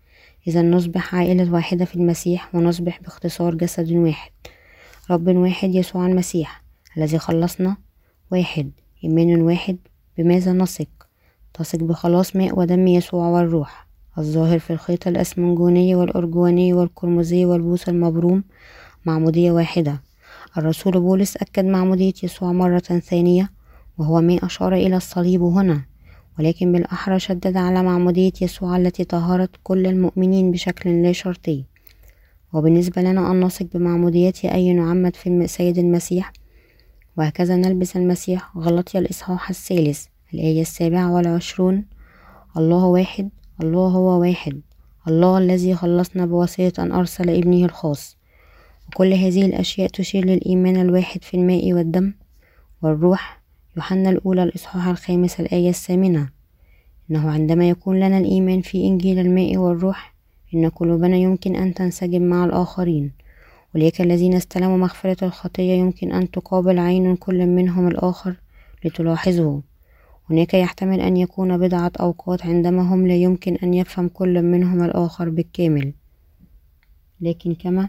[0.49, 4.31] إذا نصبح عائلة واحدة في المسيح ونصبح باختصار جسد واحد.
[5.11, 6.63] رب واحد يسوع المسيح
[6.97, 7.77] الذي خلصنا
[8.31, 8.71] واحد.
[9.05, 9.77] إيمان واحد
[10.19, 10.89] بماذا نثق؟
[11.55, 13.87] تثق بخلاص ماء ودم يسوع والروح.
[14.19, 18.45] الظاهر في الخيط الأسمنجوني والأرجواني والقرمزي والبوس المبروم
[19.05, 20.03] معمودية واحدة.
[20.57, 23.51] الرسول بولس أكد معمودية يسوع مرة ثانية
[23.99, 25.83] وهو ما أشار إلى الصليب هنا
[26.39, 31.65] ولكن بالأحرى شدد على معمودية يسوع التي طهرت كل المؤمنين بشكل لا شرطي.
[32.53, 36.33] وبالنسبة لنا أن نثق بمعمودية أي نعمد في السيد المسيح
[37.17, 41.85] وهكذا نلبس المسيح غلطي الإصحاح الثالث الآية السابعة والعشرون
[42.57, 43.31] الله واحد
[43.63, 44.61] الله هو واحد
[45.09, 48.17] الله الذي خلصنا بواسطة أن أرسل ابنه الخاص.
[48.89, 52.13] وكل هذه الأشياء تشير للإيمان الواحد في الماء والدم
[52.83, 53.42] والروح
[53.77, 56.29] يوحنا الأولى الإصحاح الخامس الآية الثامنة.
[57.11, 60.15] إنه عندما يكون لنا الإيمان في إنجيل الماء والروح
[60.55, 63.13] إن قلوبنا يمكن أن تنسجم مع الآخرين.
[63.77, 68.35] أولئك الذين استلموا مغفرة الخطية يمكن أن تقابل عين كل منهم الآخر
[68.85, 69.63] لتلاحظه.
[70.31, 75.29] هناك يحتمل أن يكون بضعة أوقات عندما هم لا يمكن أن يفهم كل منهم الآخر
[75.29, 75.93] بالكامل.
[77.21, 77.89] لكن كما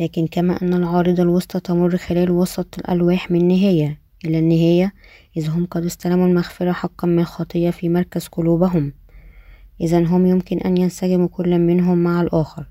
[0.00, 4.92] لكن كما أن العارضة الوسطى تمر خلال وسط الألواح من نهاية إلى النهاية
[5.36, 8.92] إذ هم قد استلموا المغفرة حقا من الخطية في مركز قلوبهم.
[9.80, 12.66] إذا هم يمكن أن ينسجموا كل منهم مع الآخر.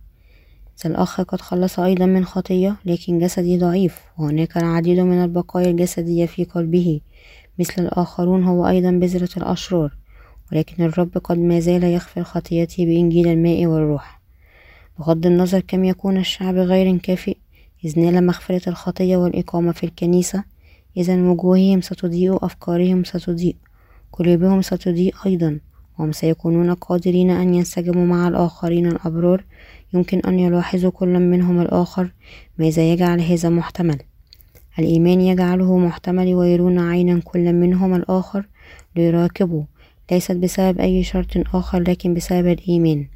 [0.86, 6.44] الآخر قد خلص أيضا من خطية لكن جسدي ضعيف وهناك العديد من البقايا الجسدية في
[6.44, 7.02] قلبه.
[7.60, 9.98] مثل الآخرون هو أيضا بذرة الأشرار
[10.52, 14.21] ولكن الرب قد ما زال يغفر خطيتي بإنجيل الماء والروح.
[15.00, 17.38] بغض النظر كم يكون الشعب غير كافئ
[17.86, 20.44] إذ نال مغفرة الخطية والإقامة في الكنيسة.
[20.98, 23.56] إذا وجوههم ستضيء أفكارهم ستضيء
[24.12, 25.60] قلوبهم ستضيء أيضا
[26.00, 29.46] وهم سيكونون قادرين أن ينسجموا مع الآخرين الأبرار.
[29.94, 32.12] يمكن أن يلاحظوا كل منهم الآخر
[32.58, 33.98] ماذا يجعل هذا محتمل.
[34.80, 38.48] الإيمان يجعله محتمل ويرون عينا كل منهم الآخر
[38.96, 39.64] ليراقبوا
[40.12, 43.08] ليست بسبب أي شرط آخر لكن بسبب الإيمان.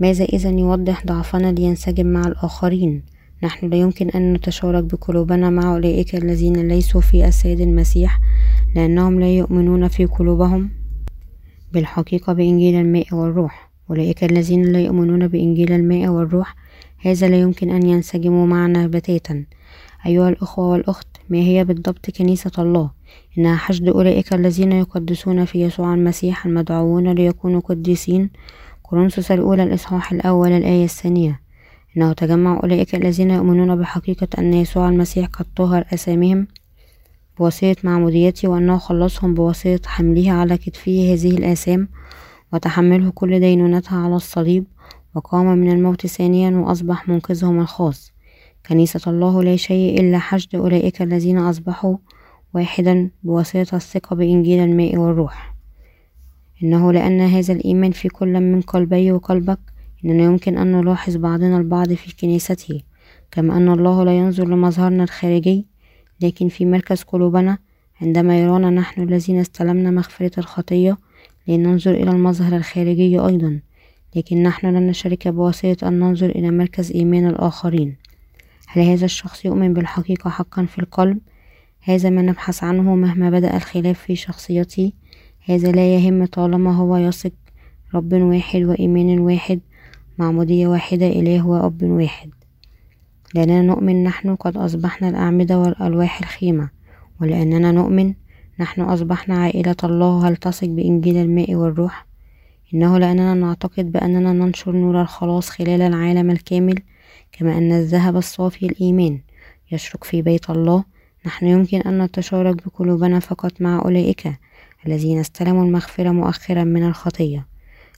[0.00, 3.02] ماذا إذا يوضح ضعفنا لينسجم مع الآخرين؟
[3.42, 8.20] نحن لا يمكن أن نتشارك بقلوبنا مع أولئك الذين ليسوا في السيد المسيح
[8.74, 10.70] لأنهم لا يؤمنون في قلوبهم.
[11.72, 13.70] بالحقيقة بإنجيل الماء والروح.
[13.90, 16.54] أولئك الذين لا يؤمنون بإنجيل الماء والروح
[16.98, 19.44] هذا لا يمكن أن ينسجموا معنا بتاتا
[20.06, 22.90] أيها الأخوة والأخت ما هي بالضبط كنيسة الله؟
[23.38, 28.30] إنها حشد أولئك الذين يقدسون في يسوع المسيح المدعوون ليكونوا قديسين.
[28.90, 31.40] كورنثوس الأولى الإصحاح الأول الآية الثانية.
[31.96, 36.46] إنه تجمع أولئك الذين يؤمنون بحقيقة أن يسوع المسيح قد طهر أسامهم
[37.38, 41.88] بواسطة معموديته وأنه خلصهم بواسطة حمله على كتفه هذه الآثام
[42.52, 44.64] وتحمله كل دينونتها على الصليب
[45.14, 48.12] وقام من الموت ثانيا وأصبح منقذهم الخاص.
[48.66, 51.96] كنيسة الله لا شيء إلا حشد أولئك الذين أصبحوا
[52.54, 55.57] واحدا بواسطة الثقة بإنجيل الماء والروح.
[56.62, 59.58] إنه لأن هذا الإيمان في كل من قلبي وقلبك
[60.04, 62.80] إننا يمكن أن نلاحظ بعضنا البعض في كنيسته
[63.30, 65.66] كما أن الله لا ينظر لمظهرنا الخارجي
[66.20, 67.58] لكن في مركز قلوبنا
[68.00, 70.96] عندما يرانا نحن الذين استلمنا مغفرة الخطية
[71.48, 73.60] لننظر إلى المظهر الخارجي أيضا
[74.16, 77.96] لكن نحن لن نشارك بواسطة أن ننظر إلى مركز إيمان الآخرين
[78.66, 81.18] هل هذا الشخص يؤمن بالحقيقة حقا في القلب؟
[81.80, 84.94] هذا ما نبحث عنه مهما بدأ الخلاف في شخصيتي
[85.48, 87.32] هذا لا يهم طالما هو يثق.
[87.94, 89.60] رب واحد وإيمان واحد
[90.18, 92.30] معمودية واحدة إله وأب واحد.
[93.34, 96.70] لأننا نؤمن نحن قد أصبحنا الأعمدة والألواح الخيمة.
[97.20, 98.14] ولأننا نؤمن
[98.60, 100.28] نحن أصبحنا عائلة الله.
[100.28, 102.06] هل تثق بإنجيل الماء والروح؟
[102.74, 106.78] إنه لأننا نعتقد بأننا ننشر نور الخلاص خلال العالم الكامل
[107.32, 109.20] كما أن الذهب الصافي الإيمان.
[109.72, 110.84] يشرق في بيت الله.
[111.26, 114.47] نحن يمكن أن نتشارك بقلوبنا فقط مع أولئك.
[114.88, 117.46] الذين استلموا المغفرة مؤخرا من الخطية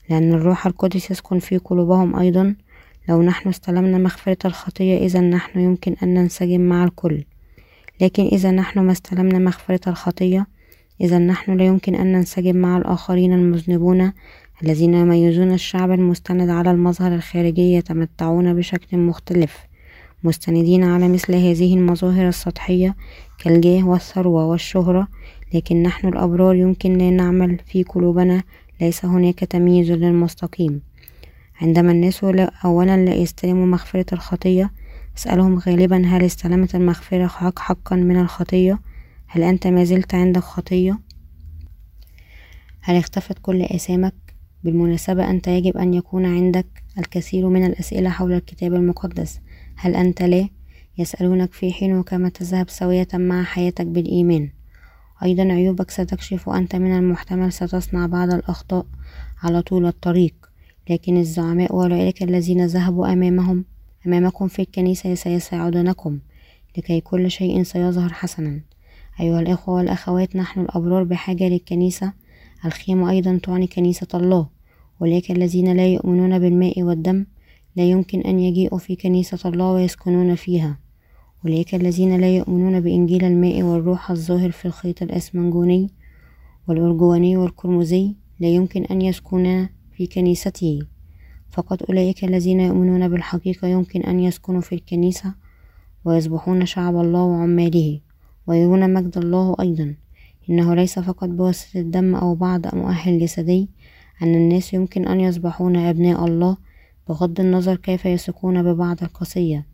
[0.09, 2.55] لأن الروح القدس يسكن في قلوبهم أيضا.
[3.09, 7.23] لو نحن استلمنا مغفرة الخطية إذا نحن يمكن أن ننسجم مع الكل.
[8.01, 10.47] لكن إذا نحن ما استلمنا مغفرة الخطية
[11.01, 14.13] إذا نحن لا يمكن أن ننسجم مع الآخرين المذنبون
[14.63, 19.57] الذين يميزون الشعب المستند على المظهر الخارجي يتمتعون بشكل مختلف
[20.23, 22.95] مستندين على مثل هذه المظاهر السطحية
[23.37, 25.07] كالجاه والثروة والشهرة.
[25.53, 28.43] لكن نحن الأبرار يمكن لا نعمل في قلوبنا
[28.81, 30.81] ليس هناك تمييز للمستقيم.
[31.61, 32.23] عندما الناس
[32.65, 34.71] أولا لا يستلموا مغفرة الخطية
[35.17, 38.79] أسألهم غالبا هل استلمت المغفرة حق حقا من الخطية؟
[39.27, 40.99] هل أنت ما زلت عندك خطية
[42.81, 44.13] هل اختفت كل آثامك
[44.63, 49.39] بالمناسبة أنت يجب أن يكون عندك الكثير من الأسئلة حول الكتاب المقدس.
[49.75, 50.49] هل أنت لا؟
[50.97, 54.49] يسألونك في حين كما تذهب سوية مع حياتك بالإيمان.
[55.23, 58.85] أيضا عيوبك ستكشف أنت من المحتمل ستصنع بعض الأخطاء
[59.43, 60.33] على طول الطريق
[60.89, 63.65] لكن الزعماء وأولئك الذين ذهبوا أمامهم
[64.07, 66.19] أمامكم في الكنيسة سيساعدونكم
[66.77, 68.61] لكي كل شيء سيظهر حسنا.
[69.19, 72.13] أيها الإخوة والأخوات نحن الأبرار بحاجة للكنيسة.
[72.65, 74.47] الخيمة أيضا تعني كنيسة الله
[75.01, 77.25] أولئك الذين لا يؤمنون بالماء والدم
[77.75, 80.79] لا يمكن أن يجيئوا في كنيسة الله ويسكنون فيها.
[81.45, 85.89] أولئك الذين لا يؤمنون بإنجيل الماء والروح الظاهر في الخيط الأسمنجوني
[86.67, 90.79] والأرجواني والقرمزي لا يمكن أن يسكنا في كنيسته.
[91.49, 95.33] فقط أولئك الذين يؤمنون بالحقيقة يمكن أن يسكنوا في الكنيسة
[96.05, 97.99] ويصبحون شعب الله وعماله
[98.47, 99.95] ويرون مجد الله أيضا.
[100.49, 103.69] إنه ليس فقط بواسطة الدم أو بعض مؤهل جسدي
[104.21, 106.57] أن الناس يمكن أن يصبحون أبناء الله
[107.09, 109.70] بغض النظر كيف يثقون ببعض القصية.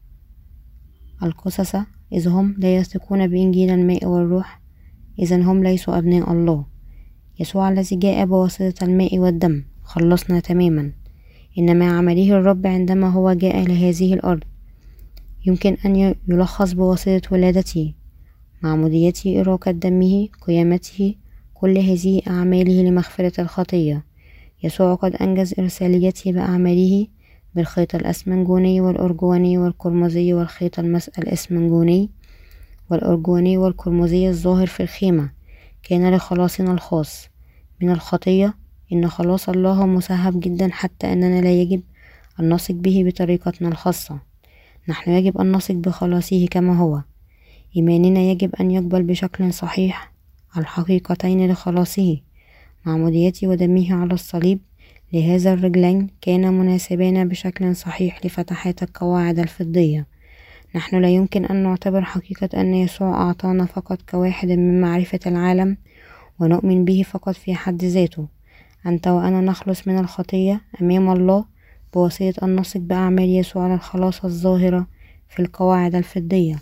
[1.24, 1.76] القصص
[2.14, 4.62] إذ هم لا يثقون بإنجيل الماء والروح
[5.20, 6.66] إذا هم ليسوا أبناء الله.
[7.40, 10.92] يسوع الذي جاء بواسطة الماء والدم خلصنا تماما.
[11.58, 14.44] إنما عمله الرب عندما هو جاء لهذه الأرض.
[15.46, 17.94] يمكن أن يلخص بواسطة ولادته
[18.62, 21.16] معموديته إراقة دمه قيامته
[21.54, 24.06] كل هذه أعماله لمغفرة الخطية.
[24.64, 27.08] يسوع قد أنجز إرساليته بأعماله
[27.58, 30.80] بالخيط الأسمنجوني والأرجواني والقرمزي والخيط
[31.20, 32.10] الأسمنجوني
[32.90, 35.30] والأرجواني والقرمزي الظاهر في الخيمة.
[35.84, 37.30] كان لخلاصنا الخاص.
[37.82, 38.54] من الخطية
[38.94, 41.82] إن خلاص الله مسهب جدا حتى أننا لا يجب
[42.40, 44.20] أن نثق به بطريقتنا الخاصة.
[44.90, 47.02] نحن يجب أن نثق بخلاصه كما هو.
[47.76, 50.14] إيماننا يجب أن يقبل بشكل صحيح
[50.58, 52.18] الحقيقتين لخلاصه.
[52.86, 54.60] معموديته ودمه على الصليب
[55.14, 60.08] لهذا الرجلين كان مناسبان بشكل صحيح لفتحات القواعد الفضية.
[60.76, 65.78] نحن لا يمكن أن نعتبر حقيقة أن يسوع أعطانا فقط كواحد من معرفة العالم
[66.40, 68.28] ونؤمن به فقط في حد ذاته.
[68.86, 71.46] أنت وأنا نخلص من الخطية أمام الله
[71.94, 74.88] بواسطة أن نثق بأعمال يسوع للخلاص الظاهرة
[75.30, 76.60] في القواعد الفضية.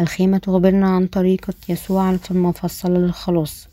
[0.00, 3.68] الخيمة تخبرنا عن طريقة يسوع المفصلة للخلاص.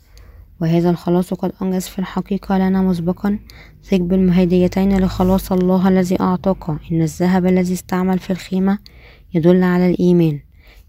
[0.60, 3.38] وهذا الخلاص قد أنجز في الحقيقة لنا مسبقا.
[3.82, 6.68] ثق بالمهديتين لخلاص الله الذي أعطاك.
[6.92, 8.78] إن الذهب الذي استعمل في الخيمة
[9.34, 10.40] يدل على الإيمان.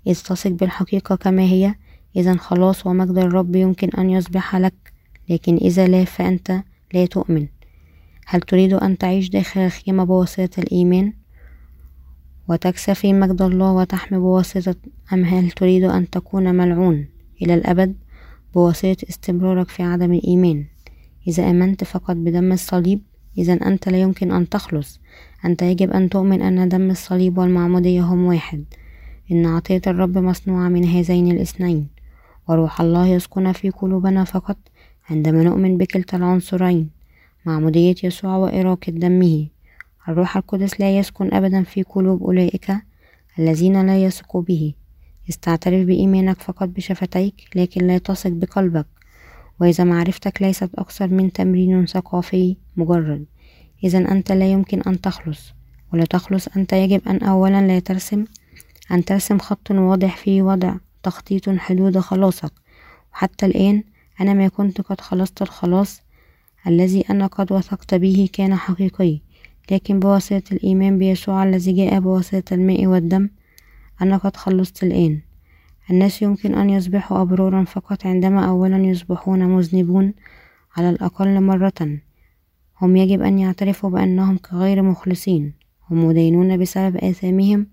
[0.07, 1.75] إذ تثق بالحقيقة كما هي
[2.15, 4.93] إذا خلاص ومجد الرب يمكن أن يصبح لك.
[5.29, 6.63] لكن إذا لا فأنت
[6.93, 7.47] لا تؤمن.
[8.25, 11.13] هل تريد أن تعيش داخل الخيمة بواسطة الإيمان؟
[12.47, 14.75] وتكسى في مجد الله وتحمي بواسطة
[15.13, 17.07] أم هل تريد أن تكون ملعون
[17.41, 17.95] إلى الأبد؟
[18.53, 20.65] بواسطة استمرارك في عدم الإيمان.
[21.27, 23.01] إذا آمنت فقط بدم الصليب.
[23.37, 24.99] إذا أنت لا يمكن أن تخلص.
[25.45, 28.63] أنت يجب أن تؤمن أن دم الصليب والمعمودية هم واحد.
[29.31, 31.87] إن عطية الرب مصنوعة من هذين الاثنين.
[32.47, 34.57] وروح الله يسكن في قلوبنا فقط
[35.09, 36.89] عندما نؤمن بكلتا العنصرين
[37.45, 39.47] معمودية يسوع وإراقة دمه.
[40.09, 42.71] الروح القدس لا يسكن أبدا في قلوب أولئك
[43.39, 44.73] الذين لا يثقوا به.
[45.29, 48.85] استعترف بإيمانك فقط بشفتيك لكن لا تثق بقلبك.
[49.61, 53.25] وإذا معرفتك ليست أكثر من تمرين ثقافي مجرد.
[53.83, 55.53] إذا أنت لا يمكن أن تخلص.
[55.93, 58.25] ولتخلص أنت يجب أن أولا لا ترسم
[58.91, 62.51] أن ترسم خط واضح في وضع تخطيط حدود خلاصك.
[63.13, 63.83] وحتى الآن
[64.21, 66.01] أنا ما كنت قد خلصت الخلاص
[66.67, 69.19] الذي أنا قد وثقت به كان حقيقي
[69.71, 73.29] لكن بواسطة الإيمان بيسوع الذي جاء بواسطة الماء والدم
[74.01, 75.19] أنا قد خلصت الآن.
[75.91, 80.13] الناس يمكن أن يصبحوا أبرارا فقط عندما أولا يصبحون مذنبون
[80.77, 81.99] على الأقل مرة.
[82.81, 85.53] هم يجب أن يعترفوا بأنهم كغير مخلصين.
[85.91, 87.67] هم مدينون بسبب آثامهم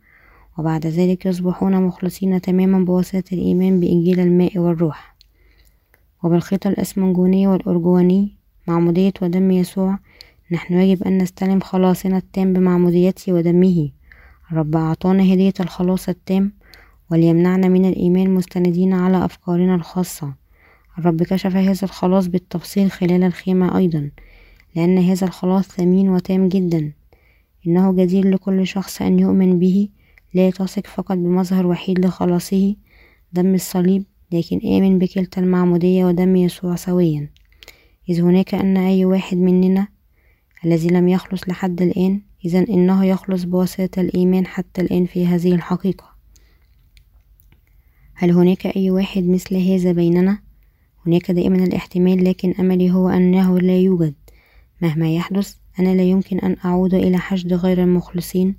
[0.59, 5.17] وبعد ذلك يصبحون مخلصين تماما بواسطة الإيمان بإنجيل الماء والروح.
[6.23, 8.37] وبالخيط الأسمنجوني والأرجواني
[8.69, 9.99] معمودية ودم يسوع
[10.53, 13.91] نحن يجب أن نستلم خلاصنا التام بمعموديته ودمه.
[14.53, 16.53] الرب أعطانا هدية الخلاص التام
[17.11, 20.35] وليمنعنا من الإيمان مستندين على أفكارنا الخاصة.
[20.99, 24.11] الرب كشف هذا الخلاص بالتفصيل خلال الخيمة أيضا
[24.77, 26.93] لأن هذا الخلاص ثمين وتام جدا.
[27.67, 29.89] إنه جدير لكل شخص أن يؤمن به
[30.35, 32.75] لا تثق فقط بمظهر وحيد لخلاصه
[33.33, 37.31] دم الصليب لكن آمن بكلتا المعمودية ودم يسوع سويا.
[38.09, 39.89] إذ هناك أن أي واحد مننا
[40.65, 46.17] الذي لم يخلص لحد الآن إذا إنه يخلص بواسطة الإيمان حتى الآن في هذه الحقيقة.
[48.15, 50.39] هل هناك أي واحد مثل هذا بيننا؟
[51.07, 54.15] هناك دائما الاحتمال لكن أملي هو أنه لا يوجد.
[54.83, 58.57] مهما يحدث أنا لا يمكن أن أعود إلى حشد غير المخلصين.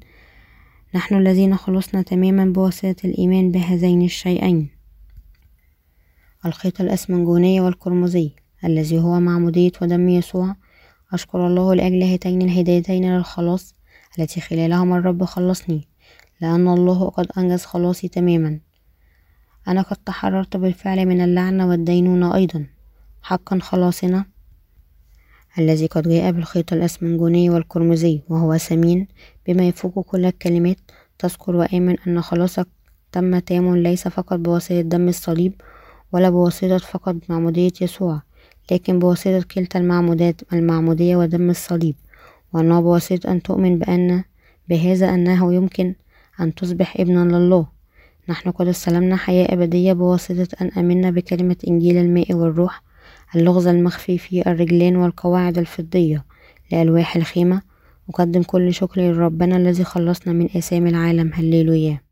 [0.96, 4.70] نحن الذين خلصنا تماما بواسطة الإيمان بهذين الشيئين.
[6.46, 8.32] الخيط الأسمنجوني والقرمزي
[8.66, 10.56] الذي هو معمودية ودم يسوع
[11.14, 13.76] أشكر الله لأجل هاتين الهدايتين للخلاص
[14.20, 15.88] التي خلالهما الرب خلصني
[16.42, 18.60] لأن الله قد أنجز خلاصي تماما.
[19.68, 22.66] أنا قد تحررت بالفعل من اللعنة والدينونة أيضا.
[23.22, 24.26] حقا خلاصنا؟
[25.60, 29.08] الذي قد جاء بالخيط الأسمنجوني والقرمزي وهو ثمين
[29.48, 30.78] بما يفوق كل الكلمات.
[31.20, 32.68] تذكر وآمن أن خلاصك
[33.12, 35.62] تم تام ليس فقط بواسطة دم الصليب
[36.12, 38.22] ولا بواسطة فقط معمودية يسوع.
[38.72, 41.96] لكن بواسطة كلتا المعمودات المعمودية ودم الصليب.
[42.54, 44.24] وأنه بواسطة أن تؤمن بأن
[44.70, 45.96] بهذا أنه يمكن
[46.40, 47.68] أن تصبح ابنا لله.
[48.30, 52.84] نحن قد استلمنا حياة أبدية بواسطة أن آمنا بكلمة إنجيل الماء والروح
[53.36, 56.26] اللغز المخفي في الرجلين والقواعد الفضية
[56.72, 57.62] لألواح الخيمة.
[58.10, 61.32] أقدم كل شكر لربنا الذي خلصنا من آثام العالم.
[61.34, 62.07] هللويا.